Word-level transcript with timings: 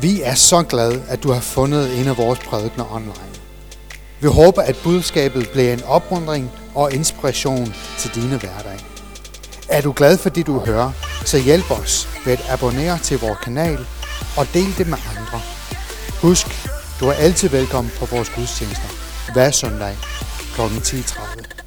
Vi 0.00 0.22
er 0.22 0.34
så 0.34 0.62
glade, 0.62 1.02
at 1.08 1.22
du 1.22 1.32
har 1.32 1.40
fundet 1.40 2.00
en 2.00 2.08
af 2.08 2.16
vores 2.16 2.38
prædikner 2.38 2.94
online. 2.94 3.34
Vi 4.20 4.28
håber, 4.28 4.62
at 4.62 4.76
budskabet 4.84 5.48
bliver 5.52 5.72
en 5.72 5.82
opmuntring 5.82 6.50
og 6.74 6.92
inspiration 6.92 7.74
til 7.98 8.14
dine 8.14 8.36
hverdag. 8.36 8.78
Er 9.68 9.80
du 9.80 9.92
glad 9.96 10.18
for 10.18 10.28
det, 10.28 10.46
du 10.46 10.58
hører, 10.58 10.92
så 11.24 11.38
hjælp 11.38 11.70
os 11.70 12.08
ved 12.24 12.32
at 12.32 12.44
abonnere 12.50 12.98
til 12.98 13.18
vores 13.18 13.38
kanal 13.38 13.86
og 14.36 14.46
del 14.54 14.78
det 14.78 14.86
med 14.88 14.98
andre. 15.16 15.40
Husk, 16.22 16.46
du 17.00 17.08
er 17.08 17.12
altid 17.12 17.48
velkommen 17.48 17.92
på 17.98 18.06
vores 18.06 18.30
gudstjenester 18.30 18.88
hver 19.32 19.50
søndag 19.50 19.96
kl. 20.54 20.60
10.30. 20.60 21.63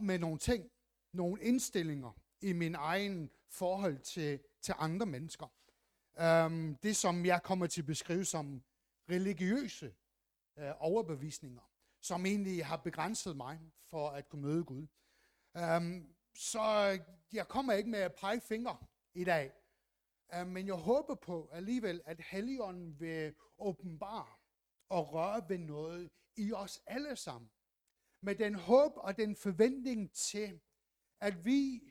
op 0.00 0.04
med 0.04 0.18
nogle 0.18 0.38
ting, 0.38 0.70
nogle 1.12 1.42
indstillinger 1.42 2.12
i 2.40 2.52
min 2.52 2.74
egen 2.74 3.30
forhold 3.50 3.98
til, 3.98 4.40
til 4.62 4.74
andre 4.78 5.06
mennesker. 5.06 5.46
Um, 6.46 6.76
det, 6.82 6.96
som 6.96 7.26
jeg 7.26 7.42
kommer 7.42 7.66
til 7.66 7.82
at 7.82 7.86
beskrive 7.86 8.24
som 8.24 8.62
religiøse 9.10 9.94
uh, 10.56 10.62
overbevisninger, 10.78 11.62
som 12.00 12.26
egentlig 12.26 12.66
har 12.66 12.76
begrænset 12.76 13.36
mig 13.36 13.60
for 13.90 14.10
at 14.10 14.28
kunne 14.28 14.42
møde 14.42 14.64
Gud. 14.64 14.86
Um, 15.54 16.14
så 16.34 16.98
jeg 17.32 17.48
kommer 17.48 17.72
ikke 17.72 17.90
med 17.90 17.98
at 17.98 18.14
pege 18.14 18.40
fingre 18.40 18.76
i 19.14 19.24
dag, 19.24 19.52
uh, 20.40 20.46
men 20.46 20.66
jeg 20.66 20.74
håber 20.74 21.14
på 21.14 21.50
alligevel, 21.52 22.02
at 22.04 22.20
Helligånden 22.20 23.00
vil 23.00 23.34
åbenbare 23.58 24.26
og 24.88 25.12
røre 25.12 25.48
ved 25.48 25.58
noget 25.58 26.10
i 26.36 26.52
os 26.52 26.82
alle 26.86 27.16
sammen 27.16 27.50
med 28.20 28.34
den 28.34 28.54
håb 28.54 28.92
og 28.96 29.16
den 29.16 29.36
forventning 29.36 30.12
til, 30.12 30.60
at 31.20 31.44
vi 31.44 31.82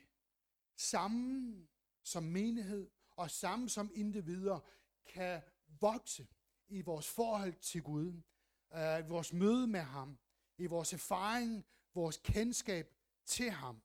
sammen 0.76 1.68
som 2.02 2.22
menighed 2.22 2.90
og 3.10 3.30
sammen 3.30 3.68
som 3.68 3.90
individer 3.94 4.60
kan 5.06 5.42
vokse 5.80 6.28
i 6.68 6.80
vores 6.80 7.08
forhold 7.08 7.54
til 7.54 7.82
Gud, 7.82 8.22
øh, 8.74 9.10
vores 9.10 9.32
møde 9.32 9.66
med 9.66 9.80
ham, 9.80 10.18
i 10.58 10.66
vores 10.66 10.92
erfaring, 10.92 11.66
vores 11.94 12.16
kendskab 12.16 12.94
til 13.24 13.50
ham, 13.50 13.82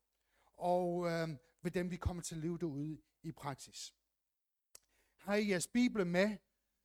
og 0.57 1.07
øh, 1.07 1.29
ved 1.61 1.71
dem 1.71 1.91
vi 1.91 1.97
kommer 1.97 2.23
til 2.23 2.35
at 2.35 2.41
leve 2.41 2.57
derude 2.57 3.01
i 3.23 3.31
praksis. 3.31 3.95
Har 5.17 5.35
I 5.35 5.49
jeres 5.49 5.67
Bibel 5.67 6.07
med, 6.07 6.37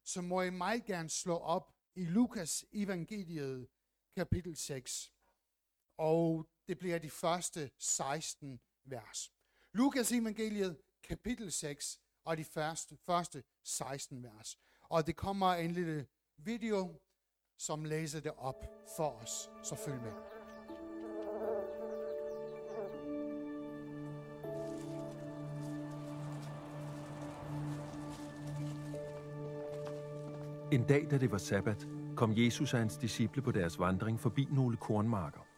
så 0.04 0.22
må 0.22 0.42
I 0.42 0.50
meget 0.50 0.84
gerne 0.84 1.08
slå 1.08 1.36
op 1.36 1.74
i 1.94 2.04
Lukas 2.04 2.64
evangeliet 2.72 3.68
kapitel 4.16 4.56
6 4.56 5.12
og 6.00 6.46
det 6.68 6.78
bliver 6.78 6.98
de 6.98 7.10
første 7.10 7.70
16 7.78 8.60
vers. 8.84 9.32
Lukas 9.74 10.12
evangeliet, 10.12 10.76
kapitel 11.02 11.52
6, 11.52 12.00
og 12.24 12.36
de 12.36 12.44
første, 12.44 12.96
første 13.06 13.42
16 13.64 14.22
vers. 14.22 14.58
Og 14.82 15.06
det 15.06 15.16
kommer 15.16 15.52
en 15.52 15.70
lille 15.70 16.06
video, 16.36 17.00
som 17.58 17.84
læser 17.84 18.20
det 18.20 18.32
op 18.36 18.64
for 18.96 19.10
os, 19.10 19.50
så 19.62 19.74
følg 19.74 20.00
med. 20.02 20.12
En 30.72 30.86
dag, 30.86 31.10
da 31.10 31.18
det 31.18 31.30
var 31.30 31.38
sabbat, 31.38 31.86
kom 32.16 32.32
Jesus 32.36 32.74
og 32.74 32.80
hans 32.80 32.96
disciple 32.96 33.42
på 33.42 33.52
deres 33.52 33.78
vandring 33.78 34.20
forbi 34.20 34.48
nogle 34.50 34.76
kornmarker. 34.76 35.49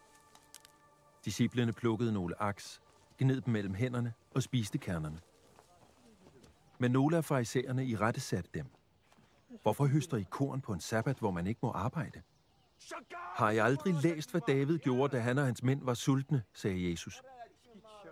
Disciplerne 1.25 1.73
plukkede 1.73 2.13
nogle 2.13 2.41
aks, 2.41 2.81
gned 3.17 3.41
dem 3.41 3.53
mellem 3.53 3.73
hænderne 3.73 4.13
og 4.35 4.43
spiste 4.43 4.77
kernerne. 4.77 5.19
Men 6.79 6.91
nogle 6.91 7.17
af 7.17 7.25
farisæerne 7.25 7.85
i 7.85 7.95
rette 7.95 8.19
satte 8.19 8.49
dem. 8.53 8.65
Hvorfor 9.61 9.85
høster 9.85 10.17
I 10.17 10.25
korn 10.29 10.61
på 10.61 10.73
en 10.73 10.79
sabbat, 10.79 11.19
hvor 11.19 11.31
man 11.31 11.47
ikke 11.47 11.59
må 11.63 11.71
arbejde? 11.71 12.21
Har 13.13 13.49
I 13.51 13.57
aldrig 13.57 13.93
læst, 13.93 14.31
hvad 14.31 14.41
David 14.47 14.77
gjorde, 14.77 15.17
da 15.17 15.21
han 15.21 15.37
og 15.37 15.45
hans 15.45 15.63
mænd 15.63 15.83
var 15.83 15.93
sultne, 15.93 16.43
sagde 16.53 16.91
Jesus. 16.91 17.21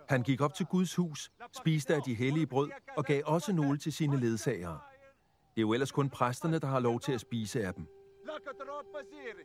Han 0.08 0.22
gik 0.22 0.40
op 0.40 0.54
til 0.54 0.66
Guds 0.66 0.94
hus, 0.94 1.32
spiste 1.52 1.94
af 1.94 2.02
de 2.02 2.14
hellige 2.14 2.46
brød 2.46 2.70
og 2.96 3.04
gav 3.04 3.22
også 3.26 3.52
nogle 3.52 3.78
til 3.78 3.92
sine 3.92 4.20
ledsagere. 4.20 4.78
Det 5.54 5.58
er 5.58 5.62
jo 5.62 5.72
ellers 5.72 5.92
kun 5.92 6.10
præsterne, 6.10 6.58
der 6.58 6.66
har 6.66 6.80
lov 6.80 7.00
til 7.00 7.12
at 7.12 7.20
spise 7.20 7.66
af 7.66 7.74
dem. 7.74 7.86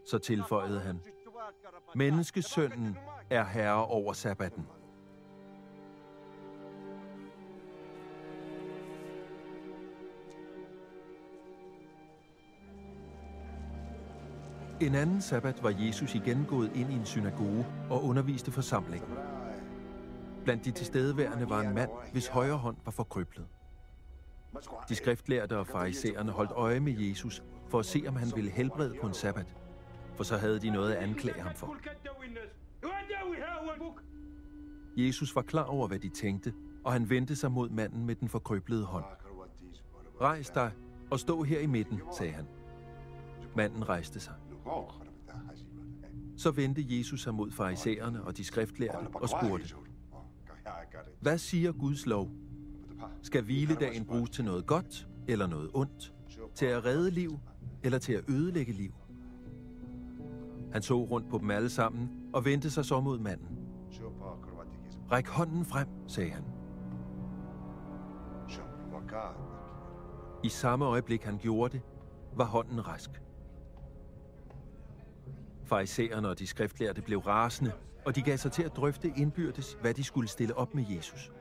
Så 0.05 0.17
tilføjede 0.17 0.79
han, 0.79 1.01
Menneskesønnen 1.95 2.97
er 3.29 3.43
herre 3.45 3.85
over 3.85 4.13
sabbaten. 4.13 4.67
En 14.81 14.95
anden 14.95 15.21
sabbat 15.21 15.63
var 15.63 15.73
Jesus 15.79 16.15
igen 16.15 16.45
gået 16.45 16.71
ind 16.75 16.91
i 16.91 16.95
en 16.95 17.05
synagoge 17.05 17.65
og 17.89 18.03
underviste 18.03 18.51
forsamlingen. 18.51 19.09
Blandt 20.43 20.65
de 20.65 20.71
tilstedeværende 20.71 21.49
var 21.49 21.61
en 21.61 21.75
mand, 21.75 21.89
hvis 22.11 22.27
højre 22.27 22.57
hånd 22.57 22.77
var 22.85 22.91
forkryblet. 22.91 23.45
De 24.89 24.95
skriftlærte 24.95 25.57
og 25.57 25.67
farisæerne 25.67 26.31
holdt 26.31 26.51
øje 26.51 26.79
med 26.79 26.93
Jesus 26.93 27.43
for 27.69 27.79
at 27.79 27.85
se, 27.85 28.03
om 28.07 28.15
han 28.15 28.31
ville 28.35 28.51
helbrede 28.51 28.95
på 29.01 29.07
en 29.07 29.13
sabbat, 29.13 29.55
for 30.17 30.23
så 30.23 30.37
havde 30.37 30.59
de 30.59 30.69
noget 30.69 30.93
at 30.93 31.03
anklage 31.03 31.41
ham 31.41 31.55
for. 31.55 31.77
Jesus 34.97 35.35
var 35.35 35.41
klar 35.41 35.63
over, 35.63 35.87
hvad 35.87 35.99
de 35.99 36.09
tænkte, 36.09 36.53
og 36.83 36.93
han 36.93 37.09
vendte 37.09 37.35
sig 37.35 37.51
mod 37.51 37.69
manden 37.69 38.05
med 38.05 38.15
den 38.15 38.29
forkrøblede 38.29 38.85
hånd. 38.85 39.05
Rejs 40.21 40.49
dig 40.49 40.71
og 41.11 41.19
stå 41.19 41.43
her 41.43 41.59
i 41.59 41.65
midten, 41.65 42.01
sagde 42.17 42.31
han. 42.31 42.45
Manden 43.55 43.89
rejste 43.89 44.19
sig. 44.19 44.33
Så 46.37 46.51
vendte 46.51 46.85
Jesus 46.87 47.21
sig 47.23 47.33
mod 47.33 47.51
farisæerne 47.51 48.23
og 48.23 48.37
de 48.37 48.43
skriftlærte 48.43 49.07
og 49.13 49.29
spurgte, 49.29 49.75
Hvad 51.21 51.37
siger 51.37 51.71
Guds 51.71 52.05
lov? 52.05 52.31
Skal 53.21 53.43
hviledagen 53.43 54.05
bruges 54.05 54.29
til 54.29 54.45
noget 54.45 54.65
godt 54.65 55.07
eller 55.27 55.47
noget 55.47 55.69
ondt? 55.73 56.13
Til 56.55 56.65
at 56.65 56.85
redde 56.85 57.11
liv 57.11 57.39
eller 57.83 57.99
til 57.99 58.13
at 58.13 58.29
ødelægge 58.29 58.73
liv? 58.73 58.93
Han 60.77 60.81
så 60.83 61.03
rundt 61.03 61.29
på 61.29 61.37
dem 61.37 61.51
alle 61.51 61.69
sammen 61.69 62.09
og 62.33 62.45
vendte 62.45 62.71
sig 62.71 62.85
så 62.85 62.99
mod 62.99 63.19
manden. 63.19 63.57
Ræk 65.11 65.27
hånden 65.27 65.65
frem, 65.65 65.87
sagde 66.07 66.29
han. 66.29 66.43
I 70.43 70.49
samme 70.49 70.85
øjeblik 70.85 71.23
han 71.23 71.37
gjorde 71.37 71.73
det, 71.73 71.81
var 72.35 72.45
hånden 72.45 72.87
rask. 72.87 73.09
Farisæerne 75.63 76.29
og 76.29 76.39
de 76.39 76.47
skriftlærte 76.47 77.01
blev 77.01 77.19
rasende, 77.19 77.71
og 78.05 78.15
de 78.15 78.21
gav 78.21 78.37
sig 78.37 78.51
til 78.51 78.63
at 78.63 78.75
drøfte 78.75 79.13
indbyrdes, 79.15 79.77
hvad 79.81 79.93
de 79.93 80.03
skulle 80.03 80.29
stille 80.29 80.57
op 80.57 80.75
med 80.75 80.85
Jesus. 80.89 81.31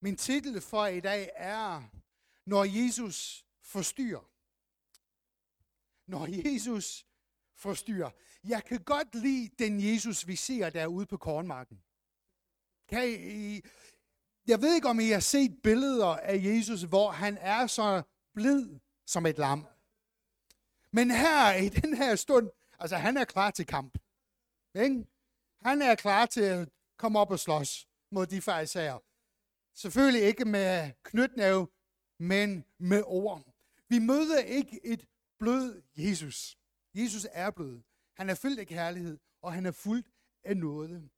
Min 0.00 0.16
titel 0.16 0.60
for 0.60 0.86
i 0.86 1.00
dag 1.00 1.30
er, 1.34 1.82
når 2.46 2.64
Jesus 2.64 3.44
forstyrrer. 3.62 4.30
Når 6.06 6.50
Jesus 6.50 7.06
forstyrrer. 7.54 8.10
Jeg 8.44 8.64
kan 8.64 8.80
godt 8.84 9.14
lide 9.14 9.50
den 9.58 9.84
Jesus, 9.84 10.26
vi 10.26 10.36
ser 10.36 10.70
derude 10.70 11.06
på 11.06 11.16
kornmarken. 11.16 11.82
Kan 12.88 13.08
I, 13.08 13.60
jeg 14.46 14.62
ved 14.62 14.74
ikke, 14.74 14.88
om 14.88 15.00
I 15.00 15.08
har 15.08 15.20
set 15.20 15.62
billeder 15.62 16.06
af 16.06 16.36
Jesus, 16.44 16.82
hvor 16.82 17.10
han 17.10 17.38
er 17.40 17.66
så 17.66 18.02
blid 18.34 18.78
som 19.06 19.26
et 19.26 19.38
lam. 19.38 19.66
Men 20.92 21.10
her 21.10 21.54
i 21.54 21.68
den 21.68 21.96
her 21.96 22.16
stund, 22.16 22.50
altså 22.78 22.96
han 22.96 23.16
er 23.16 23.24
klar 23.24 23.50
til 23.50 23.66
kamp. 23.66 23.98
Ikke? 24.74 25.06
Han 25.62 25.82
er 25.82 25.94
klar 25.94 26.26
til 26.26 26.40
at 26.40 26.68
komme 26.96 27.18
op 27.18 27.30
og 27.30 27.38
slås 27.38 27.88
mod 28.10 28.26
de 28.26 28.40
fejlsager. 28.40 28.98
Selvfølgelig 29.78 30.22
ikke 30.22 30.44
med 30.44 30.90
knytnæve, 31.02 31.68
men 32.18 32.64
med 32.78 33.02
ord. 33.06 33.42
Vi 33.88 33.98
møder 33.98 34.38
ikke 34.38 34.86
et 34.86 35.06
blød 35.38 35.82
Jesus. 35.96 36.58
Jesus 36.94 37.26
er 37.32 37.50
blød. 37.50 37.80
Han 38.16 38.30
er 38.30 38.34
fyldt 38.34 38.60
af 38.60 38.66
kærlighed, 38.66 39.18
og 39.42 39.52
han 39.52 39.66
er 39.66 39.70
fuldt 39.70 40.06
af 40.44 40.56
noget. 40.56 41.10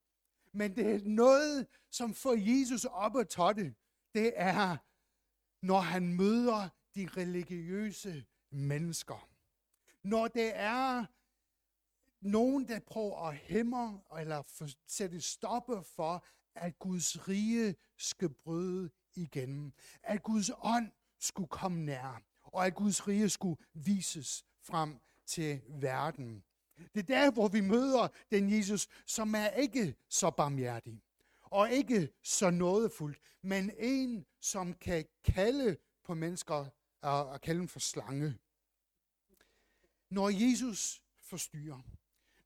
Men 0.53 0.77
det 0.77 0.95
er 0.95 1.01
noget, 1.05 1.67
som 1.91 2.15
får 2.15 2.37
Jesus 2.61 2.85
op 2.85 3.17
at 3.17 3.29
totte. 3.29 3.75
Det 4.15 4.33
er, 4.37 4.77
når 5.67 5.81
han 5.81 6.15
møder 6.15 6.69
de 6.95 7.09
religiøse 7.17 8.25
mennesker. 8.51 9.29
Når 10.03 10.29
det 10.29 10.53
er 10.55 11.07
nogen, 12.21 12.69
der 12.69 12.81
prøver 12.81 13.29
at 13.29 13.37
hæmme 13.37 14.01
eller 14.19 14.43
sætte 14.87 15.21
stopper 15.21 15.83
for, 15.83 16.25
at 16.55 16.79
Guds 16.79 17.29
rige 17.29 17.75
skal 17.97 18.29
bryde 18.29 18.91
igennem. 19.15 19.73
At 20.03 20.23
Guds 20.23 20.51
ånd 20.63 20.91
skulle 21.19 21.49
komme 21.49 21.85
nær, 21.85 22.23
og 22.43 22.67
at 22.67 22.75
Guds 22.75 23.09
rige 23.09 23.29
skulle 23.29 23.57
vises 23.75 24.45
frem 24.63 25.01
til 25.27 25.61
verden. 25.69 26.45
Det 26.95 27.01
er 27.01 27.03
der, 27.03 27.31
hvor 27.31 27.49
vi 27.49 27.61
møder 27.61 28.09
den 28.31 28.53
Jesus, 28.53 28.89
som 29.07 29.35
er 29.35 29.49
ikke 29.49 29.95
så 30.09 30.31
barmhjertig, 30.31 31.03
og 31.43 31.71
ikke 31.71 32.09
så 32.23 32.51
nådefuld, 32.51 33.17
men 33.43 33.71
en, 33.79 34.27
som 34.41 34.75
kan 34.75 35.05
kalde 35.25 35.77
på 36.05 36.15
mennesker 36.15 36.61
øh, 37.05 37.31
og 37.33 37.41
kalde 37.41 37.59
dem 37.59 37.69
for 37.69 37.81
slange. 37.81 38.39
Når 40.11 40.29
Jesus 40.29 41.03
forstyrrer, 41.17 41.81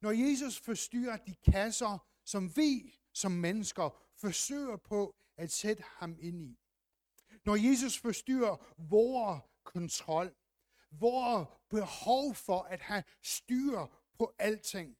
når 0.01 0.11
Jesus 0.11 0.59
forstyrrer 0.59 1.17
de 1.17 1.35
kasser, 1.35 2.07
som 2.25 2.57
vi 2.57 2.99
som 3.15 3.31
mennesker 3.31 4.01
forsøger 4.17 4.77
på 4.77 5.15
at 5.37 5.51
sætte 5.51 5.83
ham 5.87 6.17
ind 6.19 6.41
i. 6.41 6.59
Når 7.45 7.55
Jesus 7.55 7.99
forstyrrer 7.99 8.73
vores 8.77 9.41
kontrol, 9.63 10.35
vores 10.91 11.47
behov 11.69 12.35
for 12.35 12.61
at 12.61 12.81
have 12.81 13.03
styr 13.23 13.85
på 14.17 14.35
alting. 14.39 14.97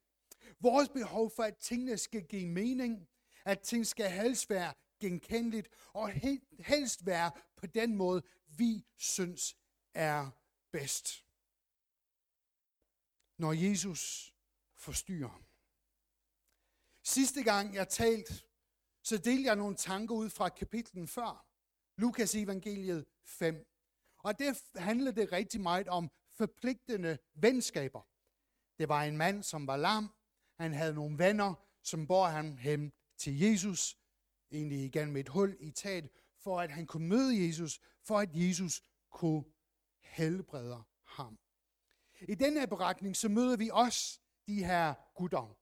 Vores 0.60 0.88
behov 0.88 1.30
for, 1.30 1.42
at 1.42 1.56
tingene 1.56 1.98
skal 1.98 2.26
give 2.26 2.48
mening, 2.48 3.08
at 3.44 3.60
ting 3.60 3.86
skal 3.86 4.10
helst 4.10 4.50
være 4.50 4.74
genkendeligt, 5.00 5.68
og 5.92 6.10
helst 6.58 7.06
være 7.06 7.30
på 7.56 7.66
den 7.66 7.96
måde, 7.96 8.22
vi 8.46 8.86
synes 8.96 9.56
er 9.94 10.30
bedst. 10.72 11.24
Når 13.38 13.52
Jesus 13.52 14.34
forstyrrer. 14.76 15.42
Sidste 17.06 17.42
gang 17.42 17.74
jeg 17.74 17.88
talte, 17.88 18.34
så 19.02 19.18
delte 19.18 19.44
jeg 19.44 19.56
nogle 19.56 19.76
tanker 19.76 20.14
ud 20.14 20.30
fra 20.30 20.48
kapitlen 20.48 21.08
før. 21.08 21.46
Lukas 21.96 22.34
evangeliet 22.34 23.06
5. 23.24 23.66
Og 24.18 24.38
det 24.38 24.62
handlede 24.76 25.20
det 25.20 25.32
rigtig 25.32 25.60
meget 25.60 25.88
om 25.88 26.10
forpligtende 26.32 27.18
venskaber. 27.34 28.00
Det 28.78 28.88
var 28.88 29.02
en 29.02 29.16
mand, 29.16 29.42
som 29.42 29.66
var 29.66 29.76
lam. 29.76 30.10
Han 30.60 30.72
havde 30.72 30.94
nogle 30.94 31.18
venner, 31.18 31.54
som 31.82 32.06
bar 32.06 32.30
ham 32.30 32.56
hen 32.56 32.92
til 33.18 33.38
Jesus, 33.38 33.96
egentlig 34.50 34.84
igen 34.84 35.12
med 35.12 35.20
et 35.20 35.28
hul 35.28 35.56
i 35.60 35.70
taget, 35.70 36.08
for 36.38 36.60
at 36.60 36.70
han 36.70 36.86
kunne 36.86 37.08
møde 37.08 37.46
Jesus, 37.46 37.80
for 38.02 38.18
at 38.18 38.30
Jesus 38.32 38.82
kunne 39.10 39.44
helbrede 40.00 40.82
ham. 41.04 41.38
I 42.20 42.34
den 42.34 42.68
beretning, 42.68 43.16
så 43.16 43.28
møder 43.28 43.56
vi 43.56 43.70
også 43.72 44.20
de 44.46 44.64
her 44.64 44.94
gutter, 45.14 45.56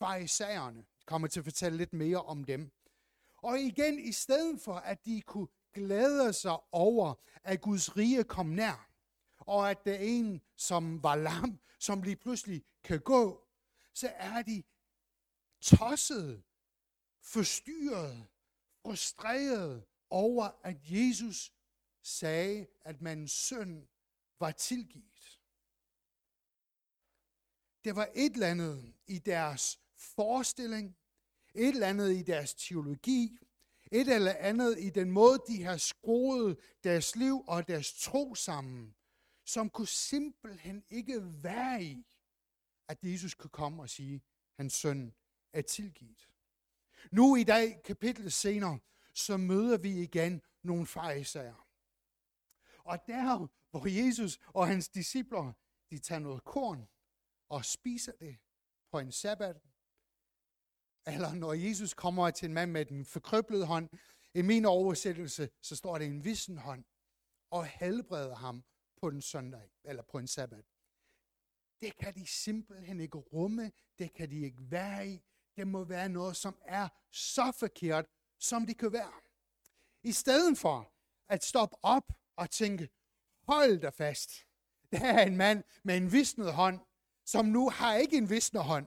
farisæerne. 0.00 0.78
Jeg 0.78 1.06
kommer 1.06 1.28
til 1.28 1.40
at 1.40 1.44
fortælle 1.44 1.78
lidt 1.78 1.92
mere 1.92 2.22
om 2.22 2.44
dem. 2.44 2.70
Og 3.36 3.58
igen, 3.58 3.98
i 3.98 4.12
stedet 4.12 4.60
for, 4.60 4.74
at 4.74 5.04
de 5.04 5.20
kunne 5.20 5.48
glæde 5.72 6.32
sig 6.32 6.56
over, 6.72 7.14
at 7.44 7.60
Guds 7.60 7.96
rige 7.96 8.24
kom 8.24 8.46
nær, 8.46 8.90
og 9.38 9.70
at 9.70 9.84
der 9.84 9.92
er 9.92 9.98
en, 10.00 10.40
som 10.56 11.02
var 11.02 11.16
lam, 11.16 11.60
som 11.78 12.02
lige 12.02 12.16
pludselig 12.16 12.64
kan 12.84 13.00
gå, 13.00 13.46
så 13.94 14.12
er 14.14 14.42
de 14.42 14.62
tosset, 15.60 16.42
forstyrret, 17.22 18.26
frustreret 18.82 19.84
over, 20.10 20.50
at 20.62 20.76
Jesus 20.82 21.52
sagde, 22.02 22.66
at 22.80 23.00
mandens 23.00 23.32
søn 23.32 23.88
var 24.38 24.50
tilgivet. 24.50 25.40
Det 27.84 27.96
var 27.96 28.08
et 28.14 28.32
eller 28.32 28.46
andet 28.46 28.94
i 29.06 29.18
deres 29.18 29.80
forestilling, 30.00 30.96
et 31.54 31.68
eller 31.68 31.86
andet 31.86 32.12
i 32.12 32.22
deres 32.22 32.54
teologi, 32.54 33.38
et 33.92 34.14
eller 34.14 34.34
andet 34.38 34.78
i 34.78 34.90
den 34.90 35.10
måde, 35.10 35.42
de 35.48 35.62
har 35.62 35.76
skruet 35.76 36.58
deres 36.84 37.16
liv 37.16 37.44
og 37.46 37.68
deres 37.68 37.92
tro 37.92 38.34
sammen, 38.34 38.94
som 39.44 39.70
kunne 39.70 39.86
simpelthen 39.86 40.84
ikke 40.90 41.42
være 41.42 41.82
i, 41.84 42.06
at 42.88 42.98
Jesus 43.02 43.34
kunne 43.34 43.50
komme 43.50 43.82
og 43.82 43.90
sige, 43.90 44.14
at 44.14 44.22
hans 44.56 44.72
søn 44.72 45.14
er 45.52 45.62
tilgivet. 45.62 46.28
Nu 47.12 47.36
i 47.36 47.44
dag, 47.44 47.82
kapitlet 47.84 48.32
senere, 48.32 48.78
så 49.14 49.36
møder 49.36 49.78
vi 49.78 50.02
igen 50.02 50.42
nogle 50.62 50.86
fejsager. 50.86 51.66
Og 52.84 53.06
der, 53.06 53.48
hvor 53.70 54.06
Jesus 54.06 54.38
og 54.46 54.66
hans 54.66 54.88
discipler, 54.88 55.52
de 55.90 55.98
tager 55.98 56.18
noget 56.18 56.44
korn 56.44 56.88
og 57.48 57.64
spiser 57.64 58.12
det 58.12 58.38
på 58.90 58.98
en 58.98 59.12
sabbat, 59.12 59.56
eller 61.06 61.34
når 61.34 61.52
Jesus 61.52 61.94
kommer 61.94 62.30
til 62.30 62.46
en 62.46 62.54
mand 62.54 62.70
med 62.70 62.84
den 62.84 63.04
forkrøblede 63.04 63.66
hånd, 63.66 63.88
i 64.34 64.42
min 64.42 64.64
oversættelse, 64.64 65.50
så 65.62 65.76
står 65.76 65.98
det 65.98 66.06
en 66.06 66.24
vissen 66.24 66.58
hånd, 66.58 66.84
og 67.50 67.66
helbreder 67.66 68.34
ham 68.34 68.64
på 69.00 69.08
en 69.08 69.22
søndag, 69.22 69.70
eller 69.84 70.02
på 70.02 70.18
en 70.18 70.26
sabbat. 70.26 70.64
Det 71.80 71.96
kan 71.96 72.14
de 72.14 72.26
simpelthen 72.26 73.00
ikke 73.00 73.18
rumme, 73.18 73.72
det 73.98 74.12
kan 74.12 74.30
de 74.30 74.40
ikke 74.40 74.70
være 74.70 75.08
i. 75.08 75.20
Det 75.56 75.68
må 75.68 75.84
være 75.84 76.08
noget, 76.08 76.36
som 76.36 76.58
er 76.64 76.88
så 77.10 77.52
forkert, 77.58 78.06
som 78.38 78.66
det 78.66 78.78
kan 78.78 78.92
være. 78.92 79.12
I 80.02 80.12
stedet 80.12 80.58
for 80.58 80.92
at 81.28 81.44
stoppe 81.44 81.76
op 81.82 82.12
og 82.36 82.50
tænke, 82.50 82.88
hold 83.42 83.80
dig 83.80 83.94
fast. 83.94 84.30
Der 84.92 85.06
er 85.06 85.26
en 85.26 85.36
mand 85.36 85.64
med 85.82 85.96
en 85.96 86.12
visnet 86.12 86.52
hånd, 86.52 86.80
som 87.26 87.44
nu 87.44 87.70
har 87.70 87.94
ikke 87.94 88.16
en 88.16 88.30
visnet 88.30 88.64
hånd. 88.64 88.86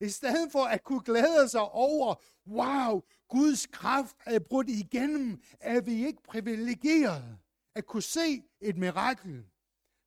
I 0.00 0.08
stedet 0.08 0.52
for 0.52 0.64
at 0.64 0.84
kunne 0.84 1.02
glæde 1.02 1.48
sig 1.48 1.70
over, 1.70 2.14
wow, 2.46 3.02
Guds 3.28 3.66
kraft 3.66 4.16
er 4.26 4.38
brudt 4.38 4.68
igennem, 4.68 5.42
er 5.60 5.80
vi 5.80 6.06
ikke 6.06 6.22
privilegeret 6.22 7.38
at 7.74 7.86
kunne 7.86 8.02
se 8.02 8.42
et 8.60 8.76
mirakel. 8.76 9.46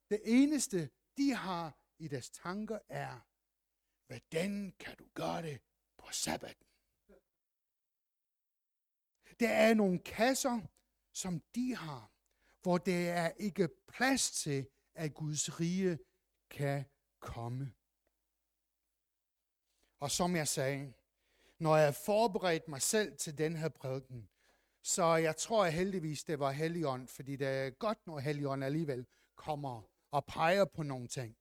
Det 0.10 0.22
eneste, 0.26 0.90
de 1.18 1.34
har 1.34 1.78
i 2.00 2.08
deres 2.08 2.30
tanker 2.30 2.80
er, 2.90 3.26
hvordan 4.08 4.74
kan 4.80 4.96
du 4.98 5.06
gøre 5.14 5.42
det 5.42 5.62
på 5.98 6.12
sabbaten? 6.12 6.66
Der 9.40 9.50
er 9.50 9.74
nogle 9.74 10.00
kasser, 10.00 10.60
som 11.14 11.40
de 11.56 11.76
har, 11.76 12.12
hvor 12.62 12.78
der 12.78 13.12
er 13.14 13.32
ikke 13.38 13.70
plads 13.88 14.32
til, 14.32 14.68
at 14.96 15.14
Guds 15.14 15.60
rige 15.60 16.00
kan 16.50 16.86
komme. 17.20 17.74
Og 20.00 20.12
som 20.12 20.36
jeg 20.36 20.48
sagde, 20.48 20.94
når 21.60 21.78
jeg 21.78 21.96
forberedte 21.96 22.70
mig 22.70 22.82
selv 22.82 23.18
til 23.18 23.38
den 23.38 23.56
her 23.56 23.70
prædiken, 23.70 24.30
så 24.82 25.16
jeg 25.16 25.38
tror 25.38 25.64
jeg 25.64 25.74
heldigvis, 25.74 26.24
det 26.24 26.40
var 26.40 26.52
Helligånd, 26.52 27.08
fordi 27.08 27.36
det 27.36 27.48
er 27.48 27.70
godt, 27.70 28.08
når 28.08 28.20
Helligånd 28.20 28.64
alligevel 28.64 29.06
kommer 29.36 29.82
og 30.12 30.26
peger 30.26 30.66
på 30.66 30.84
nogle 30.84 31.08
ting. 31.08 31.38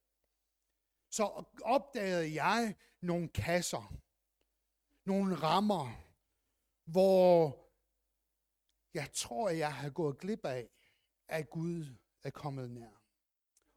Så 1.10 1.44
opdagede 1.62 2.34
jeg 2.34 2.74
nogle 3.00 3.28
kasser, 3.28 3.94
nogle 5.04 5.34
rammer, 5.34 6.04
hvor 6.84 7.56
jeg 8.94 9.12
tror, 9.12 9.48
jeg 9.48 9.74
har 9.74 9.90
gået 9.90 10.18
glip 10.18 10.44
af, 10.44 10.68
at 11.28 11.50
Gud 11.50 11.86
er 12.22 12.30
kommet 12.30 12.70
nær. 12.70 13.02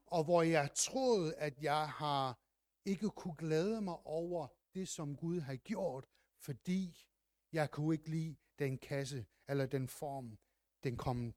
Og 0.05 0.23
hvor 0.23 0.41
jeg 0.41 0.69
troede, 0.75 1.35
at 1.35 1.63
jeg 1.63 1.89
har 1.89 2.39
ikke 2.85 3.09
kunne 3.09 3.35
glæde 3.35 3.81
mig 3.81 3.97
over 4.05 4.47
det, 4.75 4.87
som 4.87 5.15
Gud 5.15 5.39
har 5.39 5.55
gjort, 5.55 6.07
fordi 6.39 7.07
jeg 7.51 7.71
kunne 7.71 7.95
ikke 7.95 8.09
lide 8.09 8.35
den 8.59 8.77
kasse 8.77 9.25
eller 9.47 9.65
den 9.65 9.87
form, 9.87 10.37
den 10.83 10.97
kom 10.97 11.33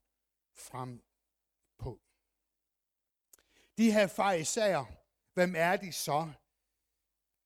frem 0.53 1.03
på. 1.77 2.01
De 3.77 3.91
her 3.91 4.07
fariserer, 4.07 4.85
hvem 5.33 5.53
er 5.57 5.77
de 5.77 5.91
så? 5.91 6.33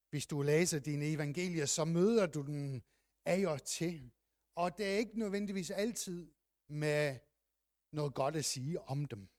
Hvis 0.10 0.28
du 0.28 0.42
læser 0.42 0.80
dine 0.80 1.06
evangelier, 1.06 1.66
så 1.66 1.86
møder 1.86 2.26
du 2.26 2.42
den 2.42 2.84
af 3.26 3.48
og 3.48 3.64
til. 3.64 4.12
Og 4.56 4.78
det 4.78 4.86
er 4.86 4.98
ikke 4.98 5.20
nødvendigvis 5.20 5.72
altid 5.72 6.32
med 6.70 7.20
noget 7.92 8.14
godt 8.14 8.36
at 8.36 8.46
sige 8.46 8.82
om 8.82 9.06
dem. 9.06 9.30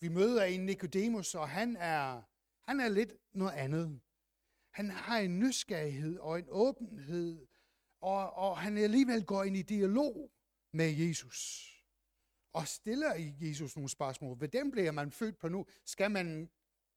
Vi 0.00 0.08
møder 0.08 0.44
en 0.44 0.66
Nikodemus, 0.66 1.34
og 1.34 1.48
han 1.48 1.76
er, 1.76 2.22
han 2.70 2.80
er 2.80 2.88
lidt 2.88 3.12
noget 3.32 3.52
andet. 3.52 4.00
Han 4.74 4.90
har 4.90 5.18
en 5.18 5.38
nysgerrighed 5.38 6.18
og 6.18 6.38
en 6.38 6.46
åbenhed, 6.48 7.46
og, 8.00 8.32
og 8.32 8.58
han 8.58 8.78
alligevel 8.78 9.24
går 9.24 9.44
ind 9.44 9.56
i 9.56 9.62
dialog 9.62 10.32
med 10.72 10.90
Jesus. 10.92 11.70
Og 12.52 12.68
stiller 12.68 13.34
Jesus 13.40 13.76
nogle 13.76 13.88
spørgsmål. 13.88 14.40
Ved 14.40 14.48
dem 14.48 14.70
bliver 14.70 14.92
man 14.92 15.10
født 15.10 15.38
på 15.38 15.48
nu. 15.48 15.66
Skal 15.84 16.10
man 16.10 16.50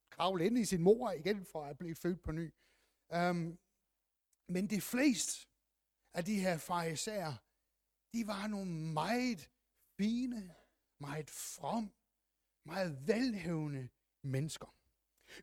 kravle 0.10 0.46
ind 0.46 0.58
i 0.58 0.66
sin 0.66 0.82
mor 0.82 1.12
igen 1.12 1.46
for 1.46 1.66
at 1.66 1.78
blive 1.78 1.96
født 1.96 2.22
på 2.24 2.32
ny? 2.32 2.54
Um, 3.16 3.60
men 4.50 4.70
de 4.70 4.82
fleste 4.82 5.48
af 6.14 6.26
de 6.26 6.40
her 6.40 6.58
farisæer, 6.58 7.34
de 8.14 8.28
var 8.28 8.48
nogle 8.48 8.72
meget 8.72 9.50
fine, 9.98 10.56
meget 11.00 11.30
from, 11.30 11.92
meget 12.66 13.08
velhævende 13.08 13.90
mennesker. 14.24 14.77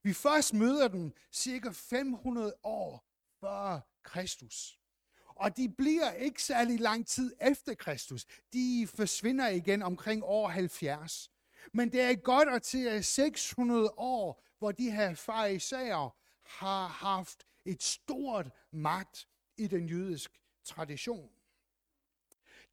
Vi 0.03 0.13
først 0.13 0.55
møder 0.55 0.89
dem 0.89 1.13
cirka 1.33 1.71
500 1.73 2.55
år 2.63 3.05
før 3.41 3.81
Kristus. 4.03 4.79
Og 5.27 5.57
de 5.57 5.69
bliver 5.69 6.13
ikke 6.13 6.43
særlig 6.43 6.81
lang 6.81 7.07
tid 7.07 7.35
efter 7.41 7.75
Kristus. 7.75 8.27
De 8.53 8.89
forsvinder 8.95 9.49
igen 9.49 9.83
omkring 9.83 10.25
år 10.25 10.49
70. 10.49 11.31
Men 11.73 11.93
det 11.93 12.01
er 12.01 12.15
godt 12.15 12.49
at 12.49 12.63
til 12.63 13.05
600 13.05 13.91
år, 13.97 14.45
hvor 14.59 14.73
de 14.73 14.91
her 14.91 15.15
farisager 15.15 16.17
har 16.43 16.87
haft 16.87 17.47
et 17.65 17.83
stort 17.83 18.51
magt 18.73 19.29
i 19.57 19.67
den 19.67 19.89
jødiske 19.89 20.41
tradition. 20.65 21.31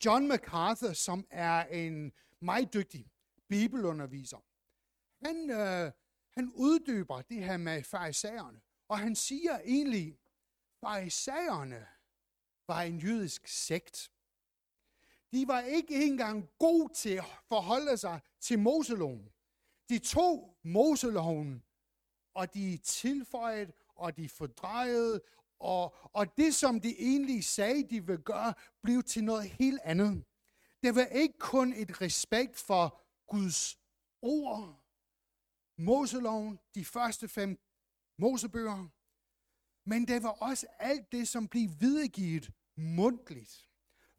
John 0.05 0.27
MacArthur, 0.27 0.93
som 0.93 1.27
er 1.29 1.65
en 1.65 2.11
meget 2.39 2.73
dygtig 2.73 3.11
bibelunderviser, 3.47 4.37
han, 5.25 5.49
øh, 5.49 5.91
han 6.31 6.51
uddyber 6.55 7.21
det 7.21 7.43
her 7.43 7.57
med 7.57 7.83
farisæerne, 7.83 8.61
og 8.87 8.99
han 8.99 9.15
siger 9.15 9.59
egentlig, 9.59 10.19
farisæerne 10.79 11.87
var 12.67 12.81
en 12.81 12.99
jødisk 12.99 13.47
sekt. 13.47 14.11
De 15.31 15.47
var 15.47 15.61
ikke 15.61 16.05
engang 16.05 16.49
gode 16.59 16.93
til 16.93 17.09
at 17.09 17.25
forholde 17.47 17.97
sig 17.97 18.19
til 18.39 18.59
Moseloven. 18.59 19.29
De 19.89 19.99
tog 19.99 20.57
Moseloven, 20.63 21.63
og 22.33 22.53
de 22.53 22.77
tilføjede, 22.77 23.71
og 23.95 24.17
de 24.17 24.29
fordrejede, 24.29 25.21
og, 25.59 25.95
og 26.15 26.37
det, 26.37 26.55
som 26.55 26.81
de 26.81 26.99
egentlig 26.99 27.43
sagde, 27.45 27.83
de 27.83 28.05
ville 28.05 28.21
gøre, 28.21 28.53
blev 28.83 29.03
til 29.03 29.23
noget 29.23 29.49
helt 29.49 29.81
andet. 29.83 30.23
Det 30.83 30.95
var 30.95 31.05
ikke 31.05 31.37
kun 31.39 31.73
et 31.73 32.01
respekt 32.01 32.57
for 32.57 33.01
Guds 33.27 33.77
ord, 34.21 34.80
Moseloven, 35.81 36.59
de 36.75 36.85
første 36.85 37.27
fem 37.27 37.59
Mosebøger, 38.17 38.87
men 39.85 40.07
det 40.07 40.23
var 40.23 40.29
også 40.29 40.67
alt 40.79 41.11
det, 41.11 41.27
som 41.27 41.47
blev 41.47 41.69
videregivet 41.79 42.51
mundtligt. 42.75 43.69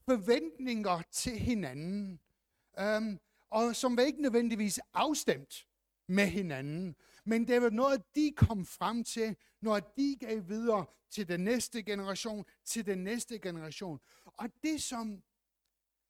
Forventninger 0.04 1.02
til 1.10 1.38
hinanden, 1.38 2.20
øhm, 2.78 3.18
og 3.50 3.76
som 3.76 3.96
var 3.96 4.02
ikke 4.02 4.22
nødvendigvis 4.22 4.80
afstemt 4.94 5.66
med 6.08 6.26
hinanden, 6.26 6.96
men 7.24 7.48
det 7.48 7.62
var 7.62 7.70
noget, 7.70 8.14
de 8.14 8.32
kom 8.36 8.66
frem 8.66 9.04
til, 9.04 9.36
når 9.60 9.80
de 9.80 10.16
gav 10.20 10.48
videre 10.48 10.86
til 11.10 11.28
den 11.28 11.40
næste 11.40 11.82
generation, 11.82 12.44
til 12.64 12.86
den 12.86 12.98
næste 12.98 13.38
generation. 13.38 14.00
Og 14.24 14.50
det 14.62 14.82
som, 14.82 15.22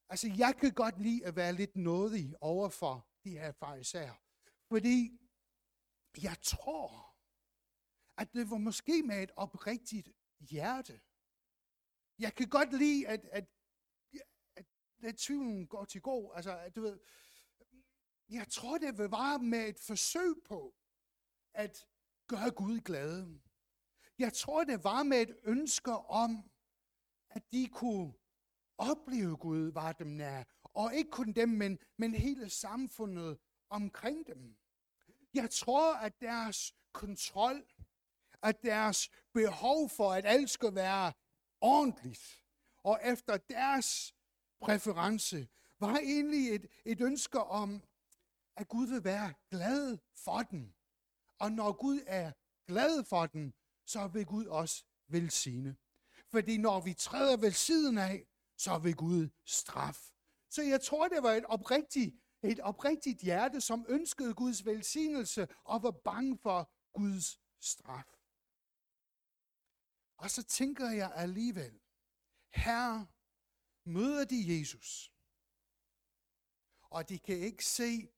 altså 0.09 0.31
jeg 0.37 0.55
kan 0.61 0.73
godt 0.73 1.01
lide 1.01 1.27
at 1.27 1.37
være 1.37 1.53
lidt 1.53 1.77
nådig 1.77 2.35
over 2.41 2.69
for 2.69 3.07
de 3.25 3.31
her 3.31 3.53
fariserer, 3.53 4.15
fordi 4.69 5.22
jeg 6.23 6.37
tror, 6.43 7.17
at 8.17 8.33
det 8.33 8.51
var 8.51 8.59
måske 8.59 9.03
med 9.03 9.23
et 9.23 9.31
oprigtigt 9.37 10.09
hjerte. 10.41 11.01
Jeg 12.19 12.35
kan 12.35 12.49
godt 12.49 12.79
lide, 12.79 13.09
at, 13.09 13.25
at, 13.25 13.47
at, 14.57 14.67
at 15.03 15.17
tvivlen 15.17 15.67
går 15.67 15.85
til 15.85 16.01
god. 16.01 16.33
Altså, 16.35 16.59
at, 16.59 16.77
du 16.77 16.81
ved, 16.81 17.01
jeg 18.29 18.49
tror, 18.49 18.79
det 18.79 18.99
var 18.99 19.39
med 19.39 19.69
et 19.69 19.79
forsøg 19.79 20.35
på 20.45 20.75
at 21.55 21.87
gøre 22.27 22.51
Gud 22.51 22.81
glad. 22.81 23.41
Jeg 24.19 24.33
tror, 24.33 24.65
det 24.65 24.85
var 24.85 25.03
med 25.03 25.23
et 25.23 25.37
ønske 25.45 25.93
om, 25.93 26.51
at 27.31 27.53
de 27.53 27.69
kunne 27.69 28.15
opleve 28.79 29.37
Gud 29.37 29.73
var 29.73 29.93
dem 29.93 30.07
nær. 30.07 30.45
Og 30.63 30.95
ikke 30.95 31.11
kun 31.11 31.33
dem, 31.33 31.49
men, 31.49 31.79
men 31.97 32.15
hele 32.15 32.51
samfundet 32.51 33.39
omkring 33.69 34.27
dem. 34.27 34.57
Jeg 35.35 35.51
tror, 35.51 35.95
at 35.95 36.21
deres 36.21 36.75
kontrol, 36.93 37.65
at 38.43 38.63
deres 38.63 39.11
behov 39.35 39.89
for, 39.89 40.13
at 40.13 40.27
alt 40.27 40.51
skal 40.51 40.75
være 40.75 41.13
ordentligt, 41.61 42.45
og 42.85 43.01
efter 43.05 43.37
deres 43.37 44.15
præference, 44.61 45.49
var 45.81 45.99
egentlig 45.99 46.55
et, 46.55 46.67
et 46.85 47.01
ønske 47.01 47.41
om, 47.41 47.83
at 48.57 48.69
Gud 48.69 48.87
vil 48.87 49.05
være 49.05 49.35
glad 49.51 49.99
for 50.15 50.39
den. 50.43 50.75
Og 51.39 51.53
når 51.53 51.73
Gud 51.73 52.01
er 52.07 52.33
glad 52.67 53.05
for 53.05 53.27
den, 53.27 53.55
så 53.87 54.07
vil 54.07 54.27
Gud 54.27 54.47
også 54.47 54.85
velsigne. 55.09 55.77
Fordi 56.29 56.59
når 56.59 56.81
vi 56.81 56.95
træder 56.95 57.37
ved 57.37 57.51
siden 57.53 57.99
af, 57.99 58.27
så 58.57 58.79
vil 58.79 58.97
Gud 58.97 59.29
straf. 59.45 60.11
Så 60.51 60.63
jeg 60.63 60.81
tror, 60.81 61.09
det 61.09 61.23
var 61.23 61.33
et 61.33 61.45
oprigtigt, 61.45 62.15
et 62.43 62.61
oprigtigt 62.61 63.21
hjerte, 63.21 63.61
som 63.61 63.87
ønskede 63.89 64.35
Guds 64.35 64.65
velsignelse 64.65 65.49
og 65.65 65.83
var 65.83 65.91
bange 65.91 66.39
for 66.39 66.73
Guds 66.93 67.41
straf. 67.61 68.17
Og 70.17 70.31
så 70.31 70.43
tænker 70.43 70.91
jeg 70.91 71.13
alligevel, 71.15 71.81
her 72.55 73.07
møder 73.89 74.25
de 74.25 74.59
Jesus, 74.59 75.13
og 76.83 77.09
de 77.09 77.19
kan 77.19 77.39
ikke 77.39 77.65
se 77.65 78.09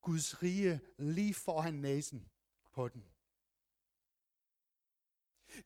Guds 0.00 0.42
rige 0.42 0.80
lige 0.98 1.34
foran 1.34 1.74
næsen 1.74 2.30
på 2.72 2.88
den. 2.88 3.14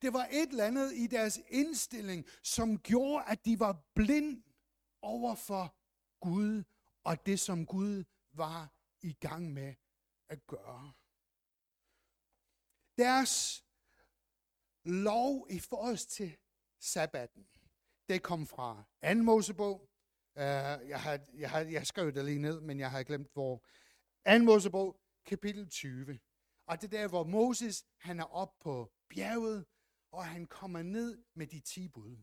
Det 0.02 0.12
var 0.12 0.26
et 0.30 0.48
eller 0.48 0.64
andet 0.64 0.92
i 0.92 1.06
deres 1.06 1.40
indstilling, 1.48 2.26
som 2.42 2.78
gjorde, 2.78 3.24
at 3.24 3.44
de 3.44 3.60
var 3.60 3.84
blind 3.94 4.42
over 5.02 5.34
for 5.34 5.74
Gud 6.20 6.64
og 7.08 7.26
det, 7.26 7.40
som 7.40 7.66
Gud 7.66 8.04
var 8.32 8.72
i 9.00 9.12
gang 9.12 9.52
med 9.52 9.74
at 10.28 10.46
gøre. 10.46 10.92
Deres 12.98 13.64
lov 14.84 15.46
i 15.50 15.58
forhold 15.58 16.08
til 16.08 16.36
sabbaten, 16.80 17.48
det 18.08 18.22
kom 18.22 18.46
fra 18.46 18.84
2. 19.14 19.14
Mosebog. 19.14 19.80
Uh, 20.34 20.42
jeg, 20.92 21.02
har, 21.02 21.20
jeg, 21.34 21.50
har, 21.50 21.60
jeg 21.60 21.86
skrev 21.86 22.12
det 22.12 22.24
lige 22.24 22.38
ned, 22.38 22.60
men 22.60 22.80
jeg 22.80 22.90
har 22.90 23.02
glemt 23.02 23.32
hvor. 23.32 23.64
2. 24.26 24.38
Mosebog, 24.38 25.00
kapitel 25.26 25.68
20. 25.68 26.18
Og 26.66 26.82
det 26.82 26.92
der, 26.92 27.08
hvor 27.08 27.24
Moses, 27.24 27.86
han 27.96 28.20
er 28.20 28.24
op 28.24 28.58
på 28.60 28.92
bjerget, 29.08 29.66
og 30.12 30.26
han 30.26 30.46
kommer 30.46 30.82
ned 30.82 31.24
med 31.34 31.46
de 31.46 31.60
ti 31.60 31.88
bud. 31.88 32.16